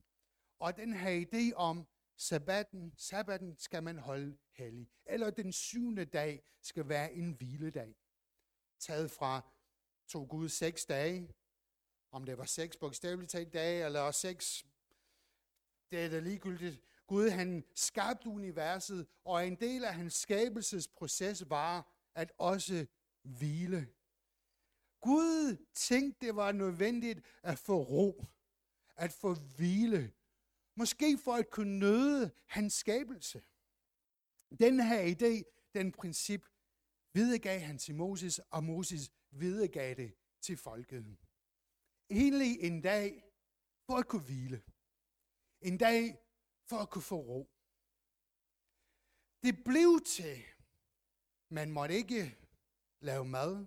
Og 0.59 0.77
den 0.77 0.93
her 0.93 1.25
idé 1.25 1.53
om, 1.55 1.87
sabbaten, 2.17 2.93
sabbaten 2.97 3.57
skal 3.57 3.83
man 3.83 3.97
holde 3.97 4.37
hellig. 4.51 4.89
Eller 5.05 5.29
den 5.29 5.51
syvende 5.51 6.05
dag 6.05 6.43
skal 6.61 6.89
være 6.89 7.13
en 7.13 7.31
hviledag. 7.31 7.95
Taget 8.79 9.11
fra 9.11 9.51
to 10.07 10.27
Gud 10.29 10.49
seks 10.49 10.85
dage, 10.85 11.33
om 12.11 12.25
det 12.25 12.37
var 12.37 12.45
seks 12.45 12.77
bogstaveligt 12.77 13.31
talt 13.31 13.53
dage, 13.53 13.85
eller 13.85 14.11
seks, 14.11 14.65
det 15.91 15.99
er 16.05 16.09
da 16.09 16.19
ligegyldigt. 16.19 16.81
Gud 17.07 17.29
han 17.29 17.65
skabte 17.75 18.29
universet, 18.29 19.07
og 19.23 19.47
en 19.47 19.55
del 19.55 19.83
af 19.83 19.93
hans 19.93 20.13
skabelsesproces 20.13 21.49
var 21.49 21.91
at 22.15 22.31
også 22.37 22.85
hvile. 23.21 23.87
Gud 25.01 25.65
tænkte, 25.73 26.25
det 26.25 26.35
var 26.35 26.51
nødvendigt 26.51 27.25
at 27.43 27.59
få 27.59 27.83
ro, 27.83 28.25
at 28.95 29.11
få 29.11 29.33
hvile, 29.33 30.13
måske 30.75 31.17
for 31.17 31.33
at 31.33 31.49
kunne 31.49 31.79
nøde 31.79 32.31
hans 32.45 32.73
skabelse. 32.73 33.43
Den 34.59 34.79
her 34.79 35.15
idé, 35.15 35.43
den 35.73 35.91
princip, 35.91 36.45
videregav 37.13 37.59
han 37.59 37.77
til 37.77 37.95
Moses, 37.95 38.39
og 38.39 38.63
Moses 38.63 39.11
videregav 39.31 39.95
det 39.95 40.15
til 40.41 40.57
folket. 40.57 41.17
Egentlig 42.09 42.59
en 42.61 42.81
dag 42.81 43.23
for 43.85 43.97
at 43.97 44.07
kunne 44.07 44.25
hvile. 44.25 44.63
En 45.61 45.77
dag 45.77 46.17
for 46.69 46.77
at 46.77 46.89
kunne 46.89 47.01
få 47.01 47.15
ro. 47.15 47.49
Det 49.43 49.63
blev 49.63 50.01
til, 50.05 50.43
man 51.49 51.71
måtte 51.71 51.95
ikke 51.95 52.37
lave 53.01 53.25
mad, 53.25 53.65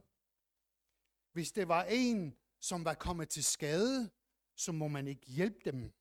hvis 1.33 1.53
det 1.53 1.69
var 1.69 1.85
en, 1.85 2.37
som 2.61 2.85
var 2.85 2.95
kommet 2.95 3.29
til 3.29 3.45
skade, 3.45 4.11
så 4.57 4.73
må 4.73 4.89
man 4.89 5.09
ikke 5.09 5.27
hjælpe 5.27 5.61
dem. 5.65 5.93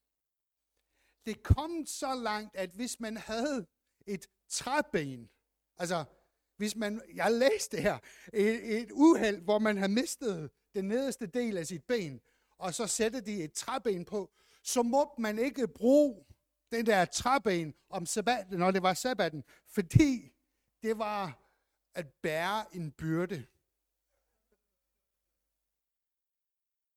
Det 1.27 1.43
kom 1.43 1.86
så 1.86 2.15
langt, 2.15 2.55
at 2.55 2.69
hvis 2.69 3.00
man 3.00 3.17
havde 3.17 3.67
et 4.05 4.29
træben, 4.50 5.29
altså 5.77 6.05
hvis 6.57 6.75
man, 6.75 7.01
jeg 7.13 7.31
læste 7.31 7.77
her, 7.77 8.00
et, 8.34 8.81
et 8.81 8.91
uheld, 8.91 9.41
hvor 9.41 9.60
man 9.60 9.77
har 9.77 9.88
mistet 9.88 10.51
den 10.75 10.86
nederste 10.86 11.27
del 11.27 11.57
af 11.57 11.67
sit 11.67 11.84
ben, 11.84 12.22
og 12.57 12.74
så 12.74 12.88
sætter 12.88 13.19
de 13.19 13.43
et 13.43 13.53
træben 13.53 14.05
på, 14.05 14.31
så 14.63 14.84
må 14.84 15.13
man 15.17 15.39
ikke 15.39 15.67
bruge 15.67 16.25
den 16.72 16.86
der 16.86 17.05
træben 17.05 17.74
om 17.89 18.05
sabbaten, 18.05 18.60
når 18.60 18.72
det 18.72 18.84
var 18.84 18.93
sabbaten, 18.93 19.43
fordi 19.67 20.34
det 20.84 20.98
var 20.98 21.39
at 21.93 22.07
bære 22.07 22.75
en 22.75 22.91
byrde. 22.91 23.46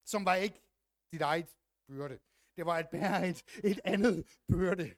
som 0.05 0.25
var 0.25 0.35
ikke 0.35 0.63
dit 1.13 1.21
eget 1.21 1.57
byrde. 1.87 2.19
Det 2.61 2.67
var 2.67 2.77
at 2.77 2.89
bære 2.89 3.29
et, 3.29 3.43
et 3.65 3.81
andet 3.85 4.27
byrde. 4.49 4.95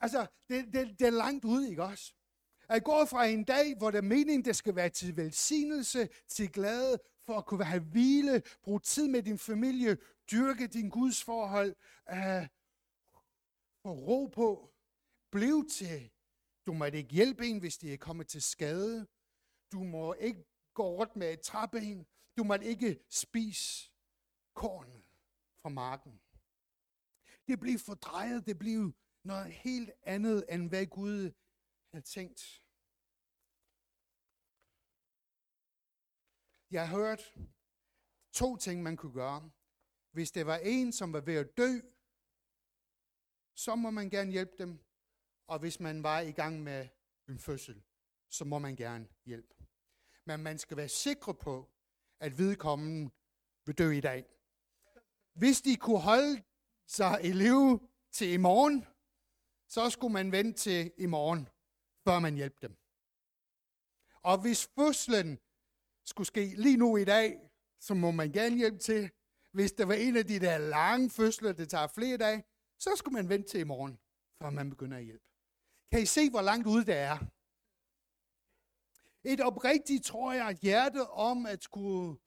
Altså, 0.00 0.26
det, 0.48 0.64
det, 0.72 0.98
det 0.98 1.06
er 1.06 1.10
langt 1.10 1.44
ude, 1.44 1.70
ikke 1.70 1.84
også? 1.84 2.14
At 2.68 2.84
gå 2.84 3.04
fra 3.04 3.24
en 3.24 3.44
dag, 3.44 3.76
hvor 3.76 3.90
det 3.90 3.98
er 3.98 4.02
meningen, 4.02 4.44
det 4.44 4.56
skal 4.56 4.76
være 4.76 4.88
til 4.88 5.16
velsignelse, 5.16 6.08
til 6.28 6.52
glæde 6.52 6.98
for 7.26 7.38
at 7.38 7.46
kunne 7.46 7.64
have 7.64 7.82
hvile, 7.82 8.42
bruge 8.62 8.80
tid 8.80 9.08
med 9.08 9.22
din 9.22 9.38
familie, 9.38 9.96
dyrke 10.30 10.66
din 10.66 10.88
Guds 10.88 11.24
forhold, 11.24 11.74
uh, 12.12 12.46
få 13.82 13.92
ro 13.92 14.26
på, 14.26 14.72
bliv 15.30 15.68
til. 15.70 16.10
Du 16.66 16.72
må 16.72 16.84
ikke 16.84 17.14
hjælpe 17.14 17.46
en, 17.46 17.58
hvis 17.58 17.78
de 17.78 17.92
er 17.92 17.96
kommet 17.96 18.28
til 18.28 18.42
skade. 18.42 19.06
Du 19.72 19.82
må 19.82 20.14
ikke 20.14 20.44
gå 20.74 20.98
rundt 20.98 21.16
med 21.16 21.32
et 21.32 21.40
træben. 21.40 22.06
Du 22.36 22.44
må 22.44 22.54
ikke 22.54 22.98
spise 23.10 23.90
korn 24.54 25.04
fra 25.62 25.68
marken. 25.68 26.20
Det 27.48 27.60
blev 27.60 27.78
fordrejet, 27.78 28.46
det 28.46 28.58
blev 28.58 28.92
noget 29.24 29.52
helt 29.52 29.90
andet, 30.02 30.44
end 30.48 30.68
hvad 30.68 30.86
Gud 30.86 31.32
havde 31.90 32.04
tænkt. 32.04 32.62
Jeg 36.70 36.88
har 36.88 36.96
hørt 36.96 37.34
to 38.32 38.56
ting, 38.56 38.82
man 38.82 38.96
kunne 38.96 39.12
gøre. 39.12 39.50
Hvis 40.10 40.30
det 40.30 40.46
var 40.46 40.56
en, 40.56 40.92
som 40.92 41.12
var 41.12 41.20
ved 41.20 41.34
at 41.34 41.56
dø, 41.56 41.80
så 43.54 43.74
må 43.74 43.90
man 43.90 44.10
gerne 44.10 44.30
hjælpe 44.30 44.56
dem. 44.58 44.78
Og 45.46 45.58
hvis 45.58 45.80
man 45.80 46.02
var 46.02 46.20
i 46.20 46.32
gang 46.32 46.62
med 46.62 46.88
en 47.28 47.38
fødsel, 47.38 47.82
så 48.30 48.44
må 48.44 48.58
man 48.58 48.76
gerne 48.76 49.08
hjælpe. 49.24 49.54
Men 50.24 50.42
man 50.42 50.58
skal 50.58 50.76
være 50.76 50.88
sikre 50.88 51.34
på, 51.34 51.70
at 52.20 52.38
vedkommende 52.38 53.10
vil 53.66 53.78
dø 53.78 53.90
i 53.90 54.00
dag. 54.00 54.24
Hvis 55.32 55.60
de 55.60 55.76
kunne 55.76 56.00
holde 56.00 56.42
sig 56.86 57.20
i 57.22 57.32
live 57.32 57.80
til 58.12 58.32
i 58.32 58.36
morgen, 58.36 58.86
så 59.68 59.90
skulle 59.90 60.12
man 60.12 60.32
vente 60.32 60.58
til 60.58 60.92
i 60.98 61.06
morgen, 61.06 61.48
før 62.04 62.18
man 62.18 62.34
hjalp 62.34 62.62
dem. 62.62 62.76
Og 64.22 64.40
hvis 64.40 64.66
fødslen 64.78 65.38
skulle 66.04 66.26
ske 66.26 66.54
lige 66.56 66.76
nu 66.76 66.96
i 66.96 67.04
dag, 67.04 67.50
så 67.80 67.94
må 67.94 68.10
man 68.10 68.32
gerne 68.32 68.56
hjælpe 68.56 68.78
til. 68.78 69.10
Hvis 69.52 69.72
det 69.72 69.88
var 69.88 69.94
en 69.94 70.16
af 70.16 70.26
de 70.26 70.40
der 70.40 70.58
lange 70.58 71.10
fødsler, 71.10 71.52
det 71.52 71.68
tager 71.68 71.86
flere 71.86 72.16
dage, 72.16 72.44
så 72.78 72.90
skulle 72.96 73.12
man 73.12 73.28
vente 73.28 73.48
til 73.48 73.60
i 73.60 73.64
morgen, 73.64 73.98
før 74.38 74.50
man 74.50 74.70
begynder 74.70 74.96
at 74.96 75.04
hjælpe. 75.04 75.24
Kan 75.92 76.02
I 76.02 76.06
se, 76.06 76.30
hvor 76.30 76.42
langt 76.42 76.66
ude 76.66 76.84
det 76.86 76.94
er? 76.94 77.18
Et 79.24 79.40
oprigtigt, 79.40 80.04
tror 80.04 80.32
jeg, 80.32 80.58
hjerte 80.62 81.10
om 81.10 81.46
at 81.46 81.62
skulle 81.62 82.18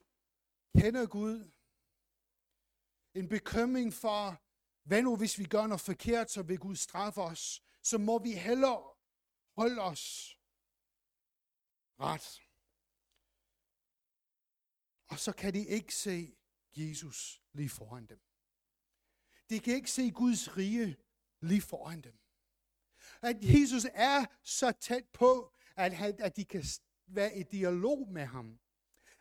kende 0.78 1.06
Gud. 1.06 1.50
En 3.14 3.28
bekymring 3.28 3.94
for, 3.94 4.40
hvad 4.88 5.02
nu 5.02 5.16
hvis 5.16 5.38
vi 5.38 5.44
gør 5.44 5.66
noget 5.66 5.80
forkert, 5.80 6.30
så 6.30 6.42
vil 6.42 6.58
Gud 6.58 6.76
straffe 6.76 7.20
os. 7.20 7.62
Så 7.82 7.98
må 7.98 8.18
vi 8.18 8.32
hellere 8.32 8.94
holde 9.56 9.82
os 9.82 10.36
ret. 12.00 12.42
Og 15.08 15.18
så 15.18 15.32
kan 15.32 15.54
de 15.54 15.66
ikke 15.66 15.94
se 15.94 16.36
Jesus 16.76 17.42
lige 17.52 17.68
foran 17.68 18.06
dem. 18.06 18.20
De 19.50 19.60
kan 19.60 19.74
ikke 19.74 19.90
se 19.90 20.10
Guds 20.10 20.56
rige 20.56 20.96
lige 21.40 21.62
foran 21.62 22.00
dem. 22.00 22.18
At 23.22 23.36
Jesus 23.40 23.86
er 23.92 24.26
så 24.42 24.72
tæt 24.72 25.08
på, 25.12 25.54
at, 25.76 25.96
han, 25.96 26.20
at 26.20 26.36
de 26.36 26.44
kan 26.44 26.64
være 27.06 27.38
i 27.38 27.42
dialog 27.42 28.08
med 28.12 28.24
ham. 28.26 28.58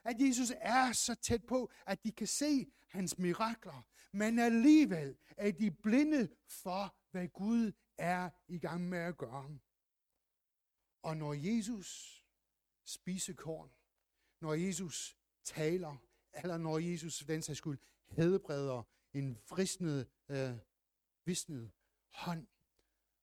At 0.04 0.16
Jesus 0.20 0.52
er 0.58 0.92
så 0.92 1.16
tæt 1.16 1.46
på, 1.48 1.72
at 1.86 2.04
de 2.04 2.12
kan 2.12 2.28
se 2.28 2.72
hans 2.88 3.18
mirakler. 3.18 3.88
Men 4.12 4.40
alligevel 4.40 5.18
er 5.38 5.52
de 5.52 5.72
blinde 5.72 6.30
for, 6.48 6.96
hvad 7.12 7.28
Gud 7.28 7.72
er 7.98 8.30
i 8.48 8.60
gang 8.60 8.90
med 8.90 8.98
at 8.98 9.18
gøre. 9.18 9.60
Og 11.02 11.18
når 11.18 11.34
Jesus 11.34 12.24
spiser 12.86 13.34
korn, 13.34 13.72
når 14.42 14.54
Jesus 14.54 15.18
taler, 15.44 15.98
eller 16.34 16.58
når 16.58 16.80
Jesus, 16.80 17.20
den 17.20 17.42
sags 17.42 17.58
skyld, 17.58 17.78
hedbreder 18.08 18.84
en 19.14 19.38
fristende, 19.38 20.06
øh, 20.30 20.58
visnet 21.26 21.72
hånd, 22.10 22.48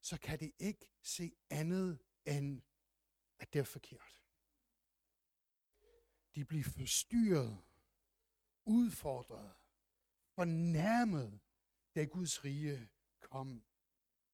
så 0.01 0.19
kan 0.19 0.39
de 0.39 0.51
ikke 0.59 0.89
se 1.01 1.35
andet 1.49 1.99
end, 2.25 2.61
at 3.39 3.53
det 3.53 3.59
er 3.59 3.63
forkert. 3.63 4.21
De 6.35 6.45
bliver 6.45 6.63
forstyrret, 6.63 7.57
udfordret, 8.65 9.53
fornærmet, 10.35 11.39
da 11.95 12.03
Guds 12.03 12.45
rige 12.45 12.89
kom 13.19 13.63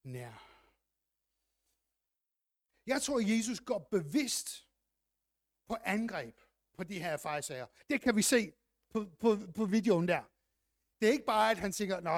nær. 0.04 0.48
Jeg 2.86 3.02
tror, 3.02 3.20
Jesus 3.20 3.60
går 3.60 3.80
bevidst 3.80 4.68
på 5.68 5.76
angreb 5.84 6.36
på 6.78 6.84
de 6.84 7.00
her 7.00 7.18
fejlsager. 7.18 7.68
Det 7.90 8.02
kan 8.02 8.16
vi 8.16 8.22
se 8.22 8.54
på, 8.90 9.06
på, 9.20 9.30
på 9.56 9.66
videoen 9.66 10.08
der. 10.08 10.24
Det 11.00 11.08
er 11.08 11.12
ikke 11.12 11.26
bare, 11.26 11.52
at 11.52 11.58
han 11.58 11.74
siger, 11.74 12.00
nå, 12.00 12.18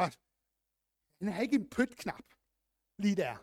han 1.19 1.33
har 1.33 1.41
ikke 1.41 1.55
en 1.55 1.69
pytknap 1.69 2.23
lige 2.97 3.15
der. 3.15 3.37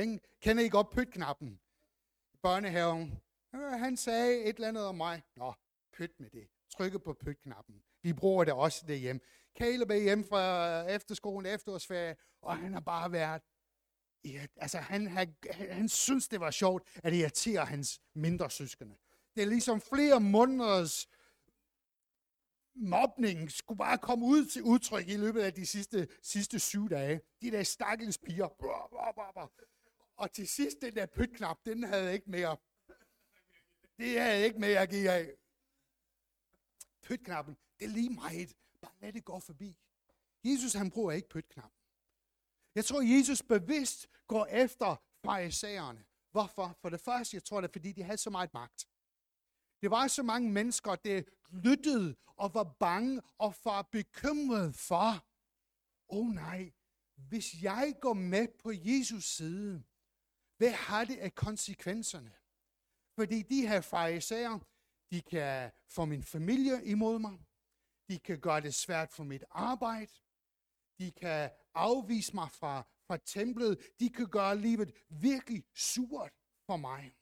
Ikke? 0.00 0.20
Kender 0.40 0.64
I 0.64 0.68
godt 0.68 0.90
pytknappen? 0.90 1.60
Børnehaven. 2.42 3.20
Øh, 3.54 3.72
han 3.84 3.96
sagde 3.96 4.44
et 4.44 4.56
eller 4.56 4.68
andet 4.68 4.86
om 4.86 4.94
mig. 4.94 5.22
Nå, 5.36 5.54
pyt 5.92 6.20
med 6.20 6.30
det. 6.30 6.48
Trykke 6.70 6.98
på 6.98 7.12
pytknappen. 7.14 7.84
Vi 8.02 8.12
bruger 8.12 8.44
det 8.44 8.54
også 8.54 8.84
derhjemme. 8.86 9.20
Caleb 9.58 9.90
er 9.90 9.94
hjemme 9.94 10.24
fra 10.24 10.80
efterskolen, 10.90 11.54
efterårsferie, 11.54 12.16
og 12.42 12.56
han 12.56 12.72
har 12.72 12.80
bare 12.80 13.12
været 13.12 13.42
Ja, 14.24 14.46
altså 14.56 14.78
han, 14.78 15.06
han, 15.06 15.34
han 15.70 15.88
synes, 15.88 16.28
det 16.28 16.40
var 16.40 16.50
sjovt 16.50 17.00
at 17.04 17.12
irritere 17.12 17.64
hans 17.64 18.00
mindre 18.14 18.50
søskende. 18.50 18.96
Det 19.34 19.42
er 19.42 19.46
ligesom 19.46 19.80
flere 19.80 20.20
måneders 20.20 21.08
mobning 22.74 23.52
skulle 23.52 23.78
bare 23.78 23.98
komme 23.98 24.26
ud 24.26 24.46
til 24.46 24.62
udtryk 24.62 25.08
i 25.08 25.16
løbet 25.16 25.40
af 25.40 25.54
de 25.54 25.66
sidste, 25.66 26.08
sidste 26.22 26.58
syv 26.58 26.90
dage. 26.90 27.20
De 27.42 27.50
der 27.50 27.62
stakkels 27.62 28.18
piger. 28.18 28.48
Og 30.16 30.32
til 30.32 30.48
sidst, 30.48 30.76
den 30.82 30.94
der 30.94 31.06
pytknap, 31.06 31.56
den 31.64 31.82
havde 31.82 32.12
ikke 32.12 32.30
mere. 32.30 32.56
Det 33.98 34.20
havde 34.20 34.44
ikke 34.44 34.58
mere 34.58 34.78
at 34.78 34.90
give 34.90 35.10
af. 35.10 35.30
Pytknappen, 37.02 37.56
det 37.78 37.84
er 37.84 37.88
lige 37.88 38.10
meget. 38.10 38.56
Bare 38.80 38.92
lad 39.00 39.12
det 39.12 39.24
gå 39.24 39.38
forbi. 39.38 39.76
Jesus, 40.44 40.72
han 40.72 40.90
bruger 40.90 41.12
ikke 41.12 41.28
pytknappen. 41.28 41.78
Jeg 42.74 42.84
tror, 42.84 43.18
Jesus 43.18 43.42
bevidst 43.42 44.08
går 44.26 44.46
efter 44.46 44.96
farisæerne. 45.24 46.04
Hvorfor? 46.30 46.76
For 46.80 46.88
det 46.88 47.00
første, 47.00 47.34
jeg 47.34 47.44
tror 47.44 47.60
det 47.60 47.68
er, 47.68 47.72
fordi 47.72 47.92
de 47.92 48.02
havde 48.02 48.18
så 48.18 48.30
meget 48.30 48.54
magt. 48.54 48.88
Det 49.82 49.90
var 49.90 50.08
så 50.08 50.22
mange 50.22 50.50
mennesker, 50.50 50.94
der 50.94 51.22
lyttede 51.50 52.16
og 52.36 52.54
var 52.54 52.64
bange 52.64 53.22
og 53.38 53.54
var 53.64 53.82
bekymret 53.82 54.74
for, 54.74 55.26
åh 56.08 56.26
oh 56.26 56.34
nej, 56.34 56.72
hvis 57.14 57.62
jeg 57.62 57.94
går 58.00 58.12
med 58.12 58.48
på 58.48 58.72
Jesus 58.74 59.24
side, 59.24 59.82
hvad 60.56 60.70
har 60.70 61.04
det 61.04 61.16
af 61.16 61.34
konsekvenserne? 61.34 62.32
Fordi 63.14 63.42
de 63.42 63.68
her 63.68 63.80
farisæer, 63.80 64.58
de 65.10 65.20
kan 65.20 65.70
få 65.88 66.04
min 66.04 66.24
familie 66.24 66.84
imod 66.84 67.18
mig. 67.18 67.38
De 68.12 68.18
kan 68.18 68.40
gøre 68.40 68.60
det 68.60 68.74
svært 68.74 69.12
for 69.12 69.24
mit 69.24 69.44
arbejde. 69.50 70.12
De 70.98 71.12
kan 71.12 71.50
afvise 71.74 72.34
mig 72.34 72.50
fra, 72.50 72.82
fra 73.06 73.16
templet. 73.16 73.78
De 74.00 74.10
kan 74.10 74.26
gøre 74.26 74.58
livet 74.58 74.94
virkelig 75.08 75.64
surt 75.74 76.32
for 76.66 76.76
mig. 76.76 77.16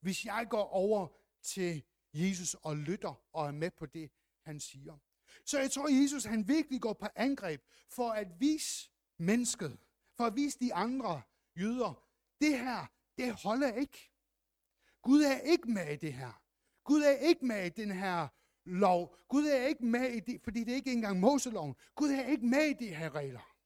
Hvis 0.00 0.24
jeg 0.24 0.46
går 0.50 0.62
over 0.62 1.08
til 1.42 1.84
Jesus 2.12 2.54
og 2.54 2.76
lytter 2.76 3.22
og 3.32 3.46
er 3.46 3.52
med 3.52 3.70
på 3.70 3.86
det, 3.86 4.10
han 4.42 4.60
siger. 4.60 4.98
Så 5.44 5.58
jeg 5.58 5.70
tror, 5.70 6.02
Jesus 6.02 6.24
han 6.24 6.48
virkelig 6.48 6.80
går 6.80 6.92
på 6.92 7.06
angreb 7.16 7.62
for 7.90 8.10
at 8.10 8.40
vise 8.40 8.90
mennesket, 9.18 9.78
for 10.16 10.24
at 10.24 10.36
vise 10.36 10.58
de 10.58 10.74
andre 10.74 11.22
jøder, 11.56 12.06
det 12.40 12.58
her, 12.58 12.86
det 13.18 13.32
holder 13.42 13.72
ikke. 13.72 14.12
Gud 15.02 15.22
er 15.22 15.38
ikke 15.38 15.70
med 15.70 15.92
i 15.92 15.96
det 15.96 16.12
her. 16.12 16.42
Gud 16.84 17.02
er 17.02 17.16
ikke 17.16 17.46
med 17.46 17.66
i 17.66 17.68
den 17.68 17.90
her 17.90 18.28
lov. 18.66 19.16
Gud 19.28 19.46
er 19.46 19.66
ikke 19.66 19.84
med 19.84 20.10
i 20.10 20.20
det, 20.20 20.40
fordi 20.44 20.64
det 20.64 20.72
er 20.72 20.76
ikke 20.76 20.92
engang 20.92 21.20
Moseloven. 21.20 21.74
Gud 21.94 22.10
er 22.10 22.26
ikke 22.26 22.46
med 22.46 22.64
i 22.64 22.72
de 22.84 22.94
her 22.94 23.14
regler. 23.14 23.56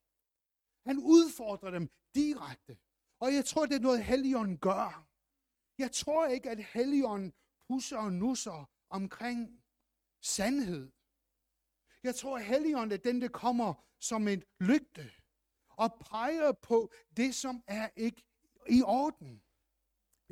Han 0.88 0.98
udfordrer 0.98 1.70
dem 1.70 1.90
direkte. 2.14 2.78
Og 3.20 3.34
jeg 3.34 3.44
tror, 3.44 3.66
det 3.66 3.76
er 3.76 3.80
noget 3.80 4.04
Helligånden 4.04 4.58
gør. 4.58 5.06
Jeg 5.78 5.92
tror 5.92 6.26
ikke, 6.26 6.50
at 6.50 6.64
Helligånden 6.64 7.32
pusser 7.68 7.96
og 7.96 8.12
nusser 8.12 8.70
omkring 8.90 9.62
sandhed. 10.22 10.90
Jeg 12.02 12.14
tror, 12.14 12.38
at 12.38 12.44
Helligånden 12.44 12.92
er 12.92 13.02
den, 13.02 13.22
der 13.22 13.28
kommer 13.28 13.74
som 13.98 14.28
en 14.28 14.42
lygte 14.60 15.10
og 15.68 16.06
peger 16.10 16.52
på 16.52 16.92
det, 17.16 17.34
som 17.34 17.62
er 17.66 17.88
ikke 17.96 18.22
i 18.68 18.82
orden. 18.82 19.42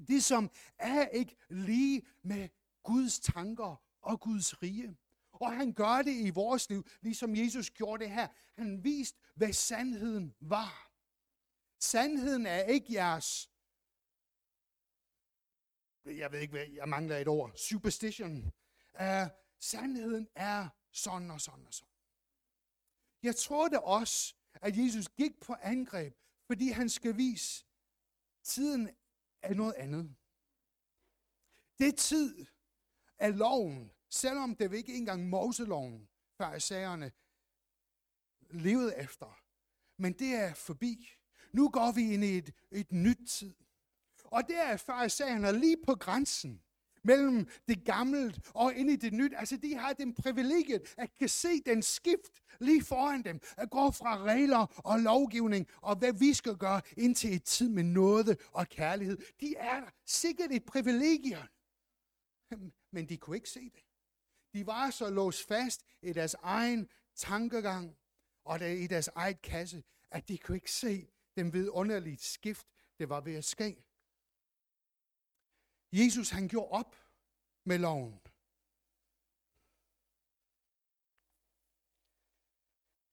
Det, 0.08 0.24
som 0.24 0.50
er 0.78 1.08
ikke 1.08 1.36
lige 1.50 2.06
med 2.22 2.48
Guds 2.82 3.20
tanker 3.20 3.87
og 4.08 4.20
Guds 4.20 4.62
rige. 4.62 4.96
Og 5.32 5.56
han 5.56 5.72
gør 5.72 6.02
det 6.02 6.14
i 6.26 6.30
vores 6.30 6.68
liv, 6.68 6.86
ligesom 7.00 7.36
Jesus 7.36 7.70
gjorde 7.70 8.04
det 8.04 8.12
her. 8.12 8.28
Han 8.58 8.84
viste, 8.84 9.18
hvad 9.34 9.52
sandheden 9.52 10.34
var. 10.40 10.90
Sandheden 11.80 12.46
er 12.46 12.62
ikke 12.62 12.92
jeres 12.92 13.50
jeg 16.16 16.32
ved 16.32 16.40
ikke, 16.40 16.52
hvad, 16.52 16.66
jeg 16.66 16.88
mangler 16.88 17.16
et 17.16 17.28
ord, 17.28 17.52
superstition. 17.56 18.52
Uh, 19.00 19.28
sandheden 19.60 20.28
er 20.34 20.68
sådan 20.92 21.30
og 21.30 21.40
sådan 21.40 21.66
og 21.66 21.74
sådan. 21.74 21.94
Jeg 23.22 23.36
tror 23.36 23.68
det 23.68 23.78
også, 23.78 24.34
at 24.54 24.76
Jesus 24.76 25.08
gik 25.08 25.40
på 25.40 25.54
angreb, 25.62 26.14
fordi 26.46 26.68
han 26.68 26.88
skal 26.88 27.16
vise, 27.16 27.66
tiden 28.42 28.90
er 29.42 29.54
noget 29.54 29.74
andet. 29.74 30.16
Det 31.78 31.96
tid 31.96 32.46
af 33.18 33.38
loven, 33.38 33.92
selvom 34.10 34.54
det 34.54 34.74
ikke 34.74 34.94
engang 34.94 35.28
Moseloven, 35.28 36.08
farisæerne 36.38 37.12
levede 38.50 38.96
efter. 38.96 39.40
Men 39.98 40.12
det 40.12 40.34
er 40.34 40.54
forbi. 40.54 41.08
Nu 41.52 41.68
går 41.68 41.92
vi 41.92 42.14
ind 42.14 42.24
i 42.24 42.38
et, 42.38 42.54
et 42.70 42.92
nyt 42.92 43.28
tid. 43.28 43.54
Og 44.24 44.48
det 44.48 44.56
er 44.56 44.76
farisæerne 44.76 45.58
lige 45.60 45.76
på 45.86 45.94
grænsen 45.94 46.62
mellem 47.04 47.48
det 47.68 47.84
gamle 47.84 48.34
og 48.54 48.74
ind 48.74 48.90
i 48.90 48.96
det 48.96 49.12
nyt. 49.12 49.32
Altså, 49.36 49.56
de 49.56 49.74
har 49.74 49.92
den 49.92 50.14
privilegiet 50.14 50.94
at 50.98 51.14
kan 51.14 51.28
se 51.28 51.60
den 51.66 51.82
skift 51.82 52.42
lige 52.60 52.84
foran 52.84 53.22
dem. 53.22 53.40
At 53.56 53.70
gå 53.70 53.90
fra 53.90 54.18
regler 54.18 54.80
og 54.84 54.98
lovgivning 54.98 55.66
og 55.80 55.96
hvad 55.96 56.12
vi 56.12 56.34
skal 56.34 56.56
gøre 56.56 56.80
ind 56.96 57.14
til 57.14 57.34
et 57.34 57.44
tid 57.44 57.68
med 57.68 57.82
nåde 57.82 58.36
og 58.52 58.68
kærlighed. 58.68 59.18
De 59.40 59.54
er 59.56 59.82
sikkert 60.06 60.52
et 60.52 60.64
privilegium. 60.64 61.42
Men 62.92 63.08
de 63.08 63.16
kunne 63.16 63.36
ikke 63.36 63.50
se 63.50 63.60
det. 63.60 63.87
De 64.52 64.66
var 64.66 64.90
så 64.90 65.10
låst 65.10 65.48
fast 65.48 65.84
i 66.02 66.12
deres 66.12 66.34
egen 66.34 66.88
tankegang 67.14 67.98
og 68.44 68.60
i 68.60 68.86
deres 68.86 69.08
eget 69.08 69.42
kasse, 69.42 69.84
at 70.10 70.28
de 70.28 70.38
kunne 70.38 70.56
ikke 70.56 70.72
se 70.72 71.10
den 71.36 71.52
vidunderlige 71.52 72.18
skift, 72.18 72.66
det 72.98 73.08
var 73.08 73.20
ved 73.20 73.34
at 73.34 73.44
ske. 73.44 73.84
Jesus 75.92 76.30
han 76.30 76.48
gjorde 76.48 76.70
op 76.70 76.96
med 77.64 77.78
loven. 77.78 78.20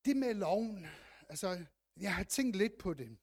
Det 0.06 0.18
med 0.18 0.34
loven, 0.34 0.86
altså 1.30 1.66
jeg 1.98 2.16
har 2.16 2.24
tænkt 2.24 2.56
lidt 2.56 2.78
på 2.78 2.94
det. 2.94 3.18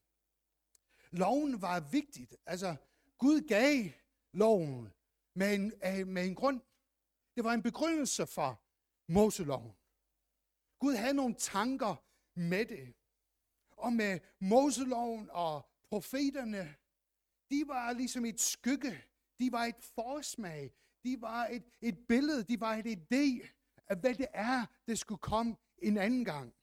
Loven 1.11 1.63
var 1.63 1.81
vigtigt. 1.81 2.37
Altså 2.47 2.77
Gud 3.19 3.49
gav 3.49 3.91
loven 4.33 4.93
med 5.35 5.55
en, 5.55 5.73
med 6.15 6.27
en 6.27 6.35
grund. 6.35 6.61
Det 7.37 7.45
var 7.45 7.53
en 7.53 7.63
begrundelse 7.63 8.27
for 8.27 8.63
Moseloven. 9.13 9.73
Gud 10.79 10.95
havde 10.95 11.15
nogle 11.15 11.35
tanker 11.35 12.05
med 12.35 12.67
det. 12.67 12.95
Og 13.77 13.93
med 13.93 14.21
Moseloven 14.41 15.31
og 15.31 15.69
profeterne, 15.91 16.77
de 17.51 17.65
var 17.69 17.93
ligesom 17.93 18.25
et 18.25 18.41
skygge 18.41 19.03
de 19.43 19.53
var 19.53 19.65
et 19.65 19.81
forsmag. 19.81 20.75
De 21.05 21.21
var 21.21 21.47
et, 21.47 21.65
et 21.81 21.99
billede. 22.09 22.45
De 22.45 22.61
var 22.61 22.75
et 22.75 22.87
idé 22.87 23.49
af, 23.89 23.97
hvad 23.97 24.15
det 24.15 24.27
er, 24.33 24.67
det 24.87 24.99
skulle 24.99 25.19
komme 25.19 25.57
en 25.79 25.99
anden 25.99 26.25
gang. 26.25 26.55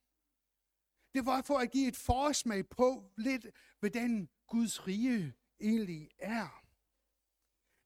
Det 1.14 1.26
var 1.26 1.42
for 1.42 1.58
at 1.58 1.72
give 1.72 1.88
et 1.88 1.96
forsmag 1.96 2.70
på 2.70 3.12
lidt, 3.18 3.46
hvordan 3.80 4.12
den 4.12 4.30
Guds 4.48 4.88
rige 4.88 5.34
egentlig 5.60 6.10
er. 6.18 6.64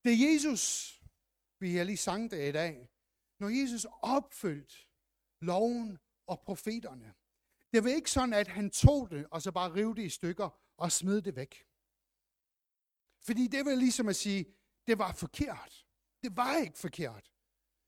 Det 0.04 0.20
Jesus, 0.20 0.94
vi 1.64 1.76
har 1.76 1.84
lige 1.84 1.98
sang 1.98 2.32
det 2.32 2.50
i 2.50 2.52
dag, 2.52 2.90
når 3.40 3.50
Jesus 3.50 3.86
opfyldte 4.02 4.76
loven 5.42 6.00
og 6.28 6.38
profeterne. 6.40 7.14
Det 7.74 7.84
var 7.84 7.90
ikke 7.90 8.12
sådan, 8.12 8.34
at 8.34 8.48
han 8.48 8.70
tog 8.70 9.12
det, 9.12 9.28
og 9.32 9.42
så 9.42 9.52
bare 9.52 9.72
rev 9.72 9.96
det 9.96 10.06
i 10.06 10.10
stykker 10.10 10.50
og 10.78 10.92
smed 10.92 11.22
det 11.22 11.36
væk. 11.36 11.54
Fordi 13.28 13.48
det 13.48 13.66
var 13.66 13.76
ligesom 13.76 14.08
at 14.08 14.16
sige, 14.16 14.46
det 14.88 14.98
var 14.98 15.14
forkert. 15.14 15.88
Det 16.24 16.38
var 16.38 16.58
ikke 16.58 16.80
forkert. 16.80 17.32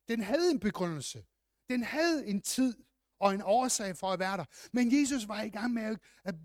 Den 0.07 0.21
havde 0.21 0.51
en 0.51 0.59
begrundelse. 0.59 1.25
Den 1.69 1.83
havde 1.83 2.27
en 2.27 2.41
tid 2.41 2.83
og 3.19 3.33
en 3.33 3.41
årsag 3.41 3.97
for 3.97 4.11
at 4.11 4.19
være 4.19 4.38
der. 4.38 4.45
Men 4.73 4.99
Jesus 4.99 5.27
var 5.27 5.41
i 5.41 5.49
gang 5.49 5.73
med 5.73 5.97
at 6.23 6.35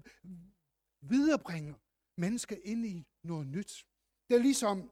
viderebringe 1.00 1.74
mennesker 2.16 2.56
ind 2.64 2.86
i 2.86 3.06
noget 3.22 3.46
nyt. 3.46 3.86
Det 4.28 4.36
er 4.36 4.42
ligesom, 4.42 4.90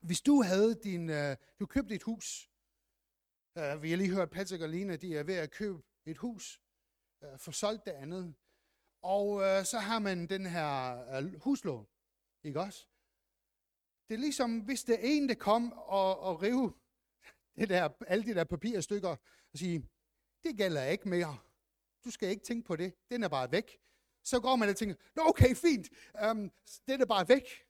hvis 0.00 0.20
du 0.20 0.42
havde 0.42 0.74
din, 0.74 1.10
øh, 1.10 1.36
du 1.60 1.66
købte 1.66 1.94
et 1.94 2.02
hus. 2.02 2.50
øh, 3.58 3.82
vi 3.82 3.90
har 3.90 3.96
lige 3.96 4.14
hørt 4.14 4.30
Patrick 4.30 4.62
og 4.62 4.68
Lina, 4.68 4.96
de 4.96 5.16
er 5.16 5.22
ved 5.22 5.34
at 5.34 5.50
købe 5.50 5.82
et 6.06 6.18
hus. 6.18 6.60
øh, 7.22 7.38
for 7.38 7.50
solgt 7.52 7.84
det 7.84 7.90
andet. 7.92 8.34
Og 9.02 9.42
øh, 9.42 9.64
så 9.64 9.78
har 9.78 9.98
man 9.98 10.26
den 10.26 10.46
her 10.46 10.98
øh, 11.16 11.40
huslån. 11.40 11.86
Ikke 12.44 12.60
også? 12.60 12.86
Det 14.08 14.14
er 14.14 14.18
ligesom, 14.18 14.60
hvis 14.60 14.84
det 14.84 14.94
er 14.94 14.98
en, 15.02 15.28
der 15.28 15.34
kom 15.34 15.72
og, 15.72 16.18
og 16.20 16.42
rive 16.42 16.74
det 17.56 17.68
der, 17.68 17.88
alle 18.06 18.24
de 18.24 18.34
der 18.34 18.44
papirstykker 18.44 19.08
og 19.52 19.58
sige, 19.58 19.88
det 20.44 20.56
gælder 20.56 20.84
ikke 20.84 21.08
mere. 21.08 21.38
Du 22.04 22.10
skal 22.10 22.28
ikke 22.28 22.44
tænke 22.44 22.66
på 22.66 22.76
det. 22.76 22.94
Den 23.10 23.22
er 23.22 23.28
bare 23.28 23.52
væk. 23.52 23.78
Så 24.24 24.40
går 24.40 24.56
man 24.56 24.68
og 24.68 24.76
tænker, 24.76 24.96
Nå, 25.16 25.22
okay, 25.26 25.54
fint. 25.54 25.88
øhm, 26.24 26.50
det 26.86 27.00
er 27.00 27.06
bare 27.06 27.28
væk. 27.28 27.67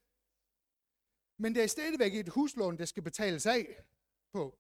Men 1.38 1.54
det 1.54 1.62
er 1.62 1.66
stadigvæk 1.66 2.14
et 2.14 2.28
huslån, 2.28 2.78
der 2.78 2.84
skal 2.84 3.02
betales 3.02 3.46
af 3.46 3.84
på. 4.32 4.58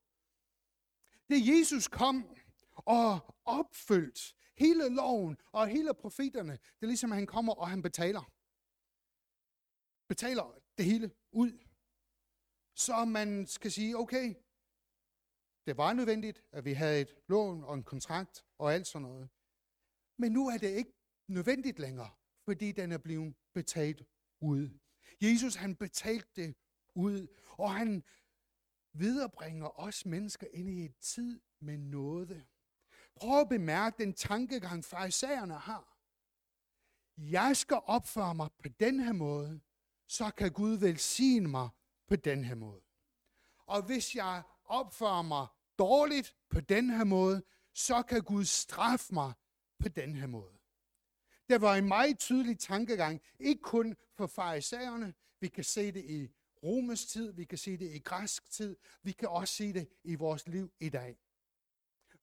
Det 1.28 1.58
Jesus 1.58 1.88
kom 1.88 2.36
og 2.74 3.34
opfyldt 3.44 4.36
hele 4.58 4.88
loven 4.88 5.36
og 5.52 5.68
hele 5.68 5.94
profeterne, 5.94 6.52
det 6.52 6.82
er 6.82 6.86
ligesom, 6.86 7.12
at 7.12 7.18
han 7.18 7.26
kommer 7.26 7.52
og 7.54 7.68
han 7.68 7.82
betaler. 7.82 8.32
Betaler 10.08 10.60
det 10.78 10.84
hele 10.84 11.10
ud 11.32 11.58
så 12.78 13.04
man 13.04 13.46
skal 13.46 13.72
sige, 13.72 13.96
okay, 13.96 14.34
det 15.66 15.76
var 15.76 15.92
nødvendigt, 15.92 16.42
at 16.52 16.64
vi 16.64 16.72
havde 16.72 17.00
et 17.00 17.14
lån 17.28 17.64
og 17.64 17.74
en 17.74 17.82
kontrakt 17.82 18.44
og 18.58 18.74
alt 18.74 18.86
sådan 18.86 19.08
noget. 19.08 19.28
Men 20.18 20.32
nu 20.32 20.48
er 20.48 20.58
det 20.58 20.70
ikke 20.70 20.92
nødvendigt 21.28 21.78
længere, 21.78 22.10
fordi 22.44 22.72
den 22.72 22.92
er 22.92 22.98
blevet 22.98 23.34
betalt 23.54 24.02
ud. 24.40 24.78
Jesus 25.22 25.54
han 25.54 25.76
betalte 25.76 26.28
det 26.36 26.56
ud, 26.98 27.26
og 27.58 27.74
han 27.74 28.02
viderebringer 28.92 29.80
os 29.80 30.06
mennesker 30.06 30.46
ind 30.52 30.70
i 30.70 30.84
et 30.84 30.98
tid 31.00 31.40
med 31.60 31.78
noget. 31.78 32.46
Prøv 33.16 33.40
at 33.40 33.48
bemærke 33.48 34.04
den 34.04 34.14
tankegang, 34.14 34.84
farisæerne 34.84 35.54
har. 35.54 35.98
Jeg 37.16 37.56
skal 37.56 37.80
opføre 37.84 38.34
mig 38.34 38.48
på 38.58 38.68
den 38.68 39.00
her 39.00 39.12
måde, 39.12 39.60
så 40.06 40.30
kan 40.30 40.52
Gud 40.52 40.76
velsigne 40.76 41.48
mig 41.48 41.68
på 42.08 42.16
den 42.16 42.44
her 42.44 42.54
måde. 42.54 42.82
Og 43.66 43.82
hvis 43.82 44.14
jeg 44.14 44.42
opfører 44.64 45.22
mig 45.22 45.46
dårligt 45.78 46.36
på 46.50 46.60
den 46.60 46.90
her 46.90 47.04
måde, 47.04 47.42
så 47.74 48.02
kan 48.02 48.22
Gud 48.22 48.44
straffe 48.44 49.14
mig 49.14 49.32
på 49.78 49.88
den 49.88 50.16
her 50.16 50.26
måde. 50.26 50.58
Det 51.48 51.60
var 51.60 51.74
en 51.74 51.88
meget 51.88 52.18
tydelig 52.18 52.58
tankegang, 52.58 53.20
ikke 53.40 53.62
kun 53.62 53.96
for 54.16 54.26
farisæerne, 54.26 55.14
vi 55.40 55.48
kan 55.48 55.64
se 55.64 55.92
det 55.92 56.04
i 56.04 56.28
romersk 56.62 57.08
tid, 57.08 57.32
vi 57.32 57.44
kan 57.44 57.58
se 57.58 57.76
det 57.76 57.94
i 57.94 57.98
græsk 57.98 58.50
tid, 58.50 58.76
vi 59.02 59.12
kan 59.12 59.28
også 59.28 59.54
se 59.54 59.72
det 59.72 59.88
i 60.04 60.14
vores 60.14 60.46
liv 60.46 60.72
i 60.80 60.88
dag. 60.88 61.18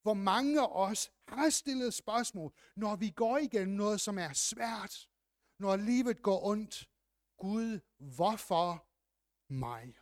Hvor 0.01 0.13
mange 0.13 0.61
af 0.61 0.67
os 0.71 1.11
har 1.27 1.49
stillet 1.49 1.93
spørgsmål, 1.93 2.53
når 2.75 2.95
vi 2.95 3.09
går 3.09 3.37
igennem 3.37 3.75
noget, 3.75 4.01
som 4.01 4.17
er 4.17 4.33
svært, 4.33 5.09
når 5.59 5.75
livet 5.75 6.21
går 6.21 6.45
ondt. 6.45 6.89
Gud, 7.37 7.79
hvorfor 7.97 8.87
mig? 9.53 9.93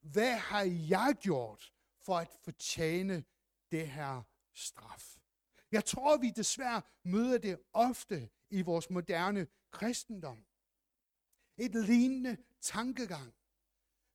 Hvad 0.00 0.36
har 0.36 0.62
jeg 0.62 1.14
gjort 1.20 1.72
for 2.00 2.16
at 2.18 2.38
fortjene 2.44 3.24
det 3.70 3.88
her 3.88 4.22
straf? 4.54 5.16
Jeg 5.72 5.84
tror, 5.84 6.16
vi 6.16 6.30
desværre 6.30 6.82
møder 7.04 7.38
det 7.38 7.58
ofte 7.72 8.28
i 8.50 8.62
vores 8.62 8.90
moderne 8.90 9.46
kristendom. 9.70 10.44
Et 11.56 11.74
lignende 11.74 12.36
tankegang. 12.60 13.34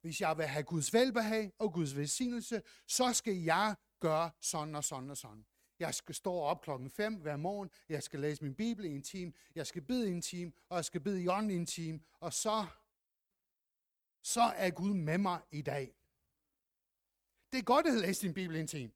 Hvis 0.01 0.21
jeg 0.21 0.37
vil 0.37 0.45
have 0.45 0.63
Guds 0.63 0.93
velbehag 0.93 1.51
og 1.59 1.73
Guds 1.73 1.95
velsignelse, 1.95 2.61
så 2.87 3.13
skal 3.13 3.35
jeg 3.35 3.75
gøre 3.99 4.31
sådan 4.41 4.75
og 4.75 4.83
sådan 4.83 5.09
og 5.09 5.17
sådan. 5.17 5.45
Jeg 5.79 5.95
skal 5.95 6.15
stå 6.15 6.33
op 6.33 6.61
klokken 6.61 6.89
5 6.89 7.15
hver 7.15 7.35
morgen, 7.35 7.69
jeg 7.89 8.03
skal 8.03 8.19
læse 8.19 8.43
min 8.43 8.55
bibel 8.55 8.85
i 8.85 8.89
en 8.89 9.03
time, 9.03 9.33
jeg 9.55 9.67
skal 9.67 9.81
bede 9.81 10.09
i 10.09 10.11
en 10.11 10.21
time, 10.21 10.51
og 10.69 10.75
jeg 10.75 10.85
skal 10.85 11.01
bede 11.01 11.23
i 11.23 11.27
ånden 11.27 11.51
i 11.51 11.55
en 11.55 11.65
time, 11.65 11.99
og 12.19 12.33
så 12.33 12.65
så 14.23 14.41
er 14.41 14.69
Gud 14.69 14.93
med 14.93 15.17
mig 15.17 15.41
i 15.51 15.61
dag. 15.61 15.95
Det 17.51 17.59
er 17.59 17.63
godt 17.63 17.87
at 17.87 17.93
læse 17.93 18.21
din 18.21 18.33
Bibel 18.33 18.55
en 18.55 18.67
time. 18.67 18.91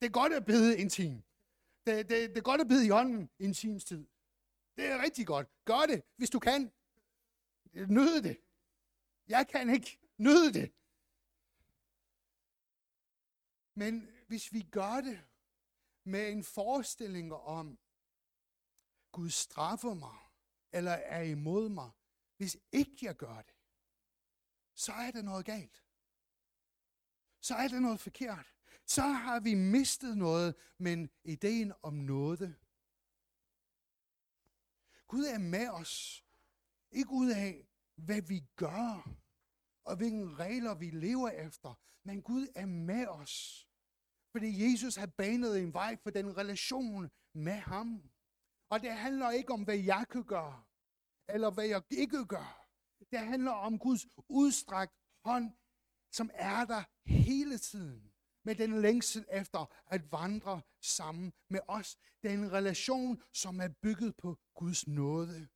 Det 0.00 0.06
er 0.06 0.10
godt 0.10 0.32
at 0.32 0.44
bede 0.44 0.78
en 0.78 0.88
time. 0.88 1.22
Det, 1.86 2.08
det, 2.08 2.30
det 2.30 2.38
er 2.38 2.42
godt 2.42 2.60
at 2.60 2.68
bede 2.68 2.86
i 2.86 2.90
ånden 2.90 3.30
i 3.38 3.44
en 3.44 3.54
times 3.54 3.84
tid. 3.84 4.06
Det 4.76 4.86
er 4.86 5.02
rigtig 5.02 5.26
godt. 5.26 5.48
Gør 5.64 5.86
det, 5.88 6.02
hvis 6.16 6.30
du 6.30 6.38
kan. 6.38 6.72
Nyd 7.74 8.22
det. 8.22 8.36
Jeg 9.28 9.48
kan 9.48 9.70
ikke 9.70 9.98
nøde 10.20 10.52
det. 10.52 10.72
Men 13.74 14.08
hvis 14.26 14.52
vi 14.52 14.62
gør 14.62 15.00
det 15.00 15.24
med 16.04 16.32
en 16.32 16.44
forestilling 16.44 17.32
om, 17.34 17.78
Gud 19.12 19.30
straffer 19.30 19.94
mig, 19.94 20.18
eller 20.72 20.92
er 20.92 21.22
imod 21.22 21.68
mig, 21.68 21.90
hvis 22.36 22.58
ikke 22.72 22.96
jeg 23.02 23.16
gør 23.16 23.42
det, 23.42 23.54
så 24.74 24.92
er 24.92 25.10
der 25.10 25.22
noget 25.22 25.46
galt. 25.46 25.84
Så 27.40 27.54
er 27.54 27.68
der 27.68 27.80
noget 27.80 28.00
forkert. 28.00 28.46
så 28.86 29.02
har 29.02 29.40
vi 29.40 29.54
mistet 29.54 30.18
noget, 30.18 30.54
men 30.78 31.10
ideen 31.24 31.72
om 31.82 31.94
noget. 31.94 32.56
Gud 35.06 35.24
er 35.24 35.38
med 35.38 35.68
os. 35.68 36.24
Ikke 36.90 37.10
ud 37.10 37.30
af, 37.30 37.68
hvad 37.94 38.22
vi 38.22 38.46
gør, 38.56 39.20
og 39.90 39.96
hvilke 39.96 40.34
regler 40.34 40.74
vi 40.74 40.90
lever 40.90 41.28
efter, 41.28 41.74
men 42.04 42.22
Gud 42.22 42.46
er 42.54 42.66
med 42.66 43.06
os. 43.06 43.66
Fordi 44.32 44.50
Jesus 44.64 44.96
har 44.96 45.06
banet 45.06 45.58
en 45.58 45.74
vej 45.74 45.96
for 46.02 46.10
den 46.10 46.36
relation 46.36 47.10
med 47.34 47.58
ham. 47.72 48.10
Og 48.70 48.80
det 48.80 48.92
handler 48.92 49.30
ikke 49.30 49.52
om, 49.52 49.62
hvad 49.62 49.78
jeg 49.78 50.06
kan 50.10 50.24
gøre, 50.24 50.62
eller 51.28 51.50
hvad 51.50 51.66
jeg 51.66 51.82
ikke 51.90 52.26
gør. 52.26 52.66
Det 53.10 53.18
handler 53.18 53.50
om 53.50 53.78
Guds 53.78 54.06
udstrakt 54.28 54.92
hånd, 55.24 55.52
som 56.12 56.30
er 56.34 56.64
der 56.64 56.82
hele 57.06 57.58
tiden. 57.58 58.12
Med 58.44 58.54
den 58.54 58.80
længsel 58.80 59.26
efter 59.30 59.66
at 59.86 60.12
vandre 60.12 60.62
sammen 60.82 61.32
med 61.48 61.60
os. 61.68 61.96
Det 62.22 62.30
er 62.30 62.34
en 62.34 62.52
relation, 62.52 63.22
som 63.32 63.60
er 63.60 63.68
bygget 63.68 64.16
på 64.16 64.38
Guds 64.54 64.86
nåde. 64.86 65.48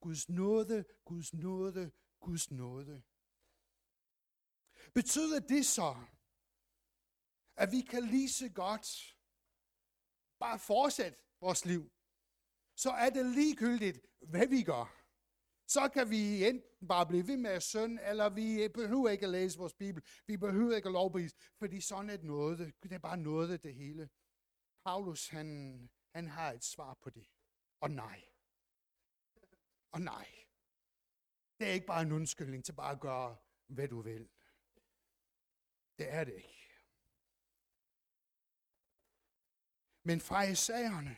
Guds 0.00 0.28
nåde, 0.28 0.84
Guds 1.04 1.34
nåde, 1.34 1.90
Guds 2.20 2.50
nåde. 2.50 3.02
Betyder 4.94 5.40
det 5.40 5.66
så, 5.66 5.90
at 7.56 7.72
vi 7.72 7.80
kan 7.80 8.02
lige 8.02 8.30
så 8.30 8.48
godt 8.48 9.16
bare 10.38 10.58
fortsætte 10.58 11.18
vores 11.40 11.64
liv, 11.64 11.92
så 12.76 12.90
er 12.90 13.10
det 13.10 13.26
ligegyldigt, 13.26 13.98
hvad 14.20 14.46
vi 14.46 14.62
gør. 14.62 15.02
Så 15.66 15.88
kan 15.88 16.10
vi 16.10 16.44
enten 16.48 16.88
bare 16.88 17.06
blive 17.06 17.26
ved 17.26 17.36
med 17.36 17.50
at 17.50 17.62
synde, 17.62 18.02
eller 18.02 18.28
vi 18.28 18.64
øh, 18.64 18.70
behøver 18.70 19.08
ikke 19.08 19.26
at 19.26 19.32
læse 19.32 19.58
vores 19.58 19.74
bibel. 19.74 20.02
Vi 20.26 20.36
behøver 20.36 20.76
ikke 20.76 20.88
at 20.88 20.92
lovbevise, 20.92 21.36
fordi 21.58 21.80
sådan 21.80 22.10
er 22.10 22.22
noget. 22.22 22.58
Det 22.82 22.92
er 22.92 22.98
bare 22.98 23.16
noget 23.16 23.62
det 23.62 23.74
hele. 23.74 24.10
Paulus, 24.84 25.28
han, 25.28 25.48
han 26.14 26.28
har 26.28 26.52
et 26.52 26.64
svar 26.64 26.94
på 27.02 27.10
det. 27.10 27.26
Og 27.80 27.90
nej. 27.90 28.24
Og 29.92 30.00
nej. 30.00 30.26
Det 31.58 31.68
er 31.68 31.72
ikke 31.72 31.86
bare 31.86 32.02
en 32.02 32.12
undskyldning 32.12 32.64
til 32.64 32.72
bare 32.72 32.92
at 32.92 33.00
gøre, 33.00 33.36
hvad 33.66 33.88
du 33.88 34.00
vil. 34.00 34.28
Det 35.98 36.12
er 36.12 36.24
det 36.24 36.34
ikke. 36.34 36.62
Men 40.04 40.20
farisæerne, 40.20 41.16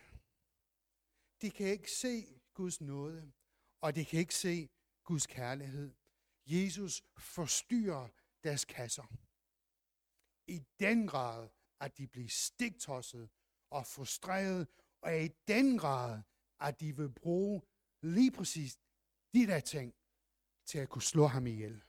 de 1.42 1.50
kan 1.50 1.66
ikke 1.66 1.90
se 1.90 2.40
Guds 2.54 2.80
nåde, 2.80 3.32
og 3.80 3.96
de 3.96 4.04
kan 4.04 4.18
ikke 4.18 4.34
se 4.34 4.68
Guds 5.04 5.26
kærlighed. 5.26 5.94
Jesus 6.46 7.02
forstyrrer 7.18 8.08
deres 8.44 8.64
kasser. 8.64 9.06
I 10.46 10.58
den 10.80 11.06
grad, 11.06 11.48
at 11.80 11.98
de 11.98 12.06
bliver 12.06 12.28
stigtosset 12.28 13.30
og 13.70 13.86
frustreret, 13.86 14.68
og 15.00 15.22
i 15.24 15.28
den 15.28 15.78
grad, 15.78 16.22
at 16.60 16.80
de 16.80 16.96
vil 16.96 17.12
bruge 17.12 17.62
lige 18.02 18.32
præcis 18.32 18.76
de 19.34 19.46
der 19.46 19.60
ting 19.60 19.94
til 20.66 20.78
at 20.78 20.88
kunne 20.88 21.02
slå 21.02 21.26
ham 21.26 21.46
ihjel. 21.46 21.83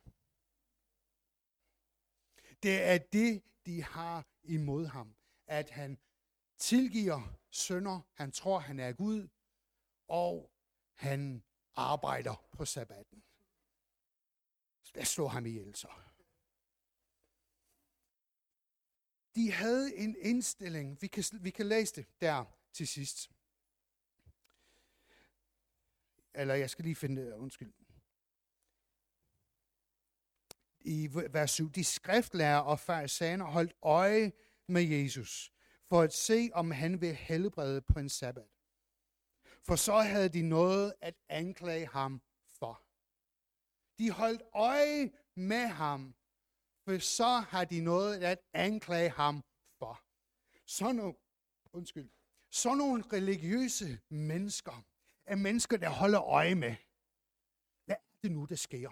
Det 2.63 2.83
er 2.83 2.97
det, 2.97 3.43
de 3.65 3.83
har 3.83 4.27
imod 4.43 4.85
ham. 4.85 5.15
At 5.47 5.69
han 5.69 5.97
tilgiver 6.57 7.37
sønder, 7.51 8.01
han 8.13 8.31
tror, 8.31 8.59
han 8.59 8.79
er 8.79 8.91
Gud, 8.93 9.27
og 10.07 10.51
han 10.93 11.43
arbejder 11.75 12.45
på 12.51 12.65
sabbaten. 12.65 13.23
Lad 14.95 15.05
slå 15.05 15.27
ham 15.27 15.45
ihjel 15.45 15.75
så. 15.75 15.87
De 19.35 19.51
havde 19.51 19.95
en 19.95 20.15
indstilling, 20.19 21.01
vi 21.01 21.07
kan, 21.07 21.23
vi 21.41 21.49
kan 21.49 21.67
læse 21.67 21.95
det 21.95 22.21
der 22.21 22.45
til 22.73 22.87
sidst. 22.87 23.31
Eller 26.33 26.53
jeg 26.53 26.69
skal 26.69 26.85
lige 26.85 26.95
finde 26.95 27.21
det, 27.21 27.33
undskyld 27.33 27.73
i 30.85 31.09
vers 31.11 31.51
7. 31.51 31.69
De 31.69 31.83
skriftlærer 31.83 32.59
og 32.59 32.79
farisaner 32.79 33.45
holdt 33.45 33.73
øje 33.81 34.31
med 34.67 34.83
Jesus, 34.83 35.51
for 35.89 36.01
at 36.01 36.13
se, 36.13 36.49
om 36.53 36.71
han 36.71 37.01
vil 37.01 37.15
helbrede 37.15 37.81
på 37.81 37.99
en 37.99 38.09
sabbat. 38.09 38.49
For 39.63 39.75
så 39.75 39.97
havde 39.97 40.29
de 40.29 40.41
noget 40.41 40.93
at 41.01 41.15
anklage 41.29 41.87
ham 41.87 42.21
for. 42.59 42.81
De 43.97 44.11
holdt 44.11 44.41
øje 44.53 45.11
med 45.35 45.67
ham, 45.67 46.15
for 46.83 46.97
så 46.97 47.27
har 47.27 47.65
de 47.65 47.81
noget 47.81 48.23
at 48.23 48.39
anklage 48.53 49.09
ham 49.09 49.43
for. 49.79 50.01
Så 50.65 50.91
nogle, 50.91 51.15
undskyld, 51.73 52.09
så 52.51 52.75
nogle 52.75 53.03
religiøse 53.13 53.99
mennesker 54.09 54.85
er 55.25 55.35
mennesker, 55.35 55.77
der 55.77 55.89
holder 55.89 56.21
øje 56.21 56.55
med, 56.55 56.75
hvad 57.85 57.95
er 57.95 58.17
det 58.23 58.31
nu, 58.31 58.45
der 58.45 58.55
sker? 58.55 58.91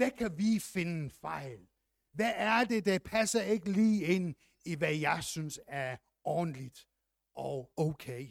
Hvad 0.00 0.10
kan 0.10 0.38
vi 0.38 0.58
finde 0.58 1.10
fejl? 1.10 1.68
Hvad 2.12 2.32
er 2.36 2.64
det, 2.64 2.84
der 2.84 2.98
passer 2.98 3.42
ikke 3.42 3.72
lige 3.72 4.04
ind 4.04 4.34
i, 4.64 4.74
hvad 4.74 4.94
jeg 4.94 5.24
synes 5.24 5.60
er 5.66 5.96
ordentligt 6.24 6.88
og 7.34 7.72
okay? 7.76 8.30